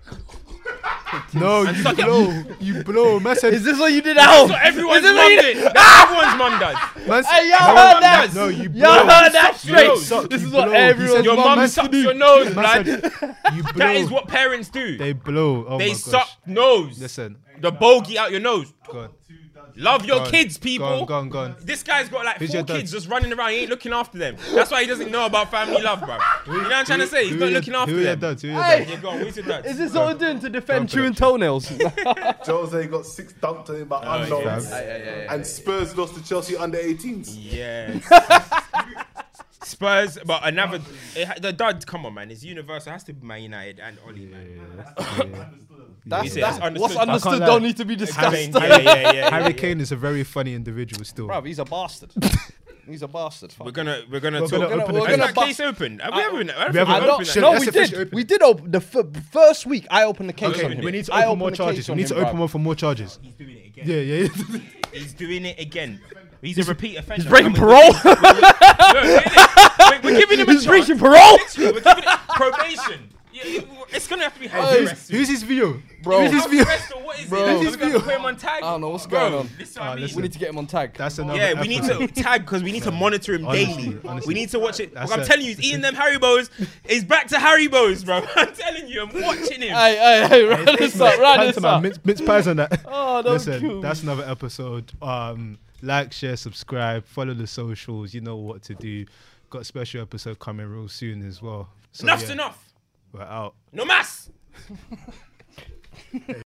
[1.34, 2.05] No, you suck it.
[2.05, 2.43] blow.
[2.60, 3.20] You blow.
[3.20, 4.45] Man said, Is this what you did now?
[4.47, 5.58] That's everyone's mum did.
[5.74, 6.78] That's everyone's mum does.
[7.08, 8.22] man Hey, y'all No, heard that?
[8.26, 8.36] does.
[8.36, 9.14] no, you Y'all blow.
[9.14, 9.88] heard that straight.
[9.88, 10.05] nose.
[10.05, 10.74] Suck, This is what blow.
[10.74, 11.16] He everyone.
[11.16, 12.86] said, Your mum sucks your nose, Man blood.
[12.86, 13.72] said, You blow.
[13.76, 14.97] That is what parents do.
[14.97, 15.66] they blow.
[15.68, 16.99] Oh They my suck nose.
[16.99, 18.74] Listen, The bogey out your nose.
[18.91, 19.10] go on.
[19.80, 20.32] Love your Go on.
[20.32, 20.86] kids, Go people.
[20.88, 21.55] on, go on, go on.
[21.61, 23.51] This guy's got like Who's four kids just running around.
[23.51, 24.36] He ain't looking after them.
[24.53, 26.17] That's why he doesn't know about family love, bro.
[26.47, 27.28] You know what I'm trying to say?
[27.28, 28.19] He's not looking after who are your them.
[28.32, 28.41] dads?
[28.41, 28.80] Who are your Hey.
[28.80, 28.89] dads?
[28.91, 29.19] Yeah, go on.
[29.19, 29.65] Who's your dad?
[29.67, 31.67] Is this what we're doing to defend Go chewing toenails?
[32.45, 34.69] Jose got six dunked on him by oh, unknowns.
[34.69, 35.28] fam.
[35.30, 37.36] And Spurs lost to Chelsea under 18s.
[37.39, 38.03] Yes.
[39.63, 40.80] Spurs, but another
[41.15, 41.86] it, ha- the dud.
[41.86, 42.32] Come on, man.
[42.32, 42.89] It's universal.
[42.89, 44.86] It has to be Man United and Oli, man.
[46.10, 46.82] That's, He said that's understood.
[46.82, 47.45] what's I can't understood lie.
[47.45, 48.34] don't need to be I discussed.
[48.34, 49.30] mean, yeah, yeah, yeah.
[49.30, 49.51] Harry yeah.
[49.51, 51.28] Kane is a very funny individual still.
[51.28, 52.12] Bruv, he's a bastard.
[52.88, 53.53] he's a bastard.
[53.60, 54.70] We're gonna we're gonna We're talk.
[54.70, 55.18] gonna open the Is case.
[55.18, 55.99] that But- case open?
[55.99, 56.28] Have we ever?
[56.28, 57.41] I don't We think haven't we've I opened that.
[57.41, 58.08] No, let's we officially did.
[58.08, 59.88] open We did open the f- first week.
[59.91, 60.86] I opened the case Okay, on him.
[60.86, 61.88] We need to I open more opened the charges.
[61.88, 62.38] We on need to him, open bruv.
[62.38, 63.20] more for more charges.
[63.22, 63.86] He's doing it again.
[63.88, 64.60] Yeah, yeah, yeah.
[64.93, 65.99] He's doing it again.
[66.41, 67.24] He's a repeat offender.
[67.24, 67.91] He's breaking parole.
[68.03, 70.66] We're, we're giving him a He's chance.
[70.66, 71.34] breaching parole.
[71.34, 73.10] Literally, we're giving it probation.
[73.45, 75.81] You- you- It's gonna have to be house Who's, who's his view?
[76.03, 76.21] Bro.
[76.27, 76.65] Who's his view?
[77.03, 77.39] what is Bro.
[77.39, 77.47] it?
[77.47, 78.63] Like, Who's we're gonna his put him on tag.
[78.63, 79.49] I don't know what's Bro, going on.
[79.57, 80.09] This is what Ah, I mean.
[80.15, 80.93] We need to get him on tag.
[80.95, 81.39] That's another.
[81.39, 83.99] Yeah, we need to tag because we need to monitor him Honestly, daily.
[84.05, 84.27] honestly.
[84.33, 84.93] We need to watch it.
[84.93, 85.27] That's Look, I'm it.
[85.27, 86.49] telling you, he's eating them Haribo's.
[86.88, 88.17] He's back to Haribo's, bro.
[88.35, 89.75] I'm telling you, I'm watching him.
[89.75, 91.81] Hey, hey, hey, run this up, run this up.
[91.83, 92.81] mince, mince pies on that.
[92.88, 94.91] Oh, don't Listen, kill that's another episode.
[95.01, 98.13] Um, like, share, subscribe, follow the socials.
[98.13, 99.05] You know what to do.
[99.49, 101.69] Got a special episode coming real soon as well.
[101.93, 102.63] So, Enough's yeah, enough.
[103.18, 103.55] We're out.
[103.74, 104.30] No mas.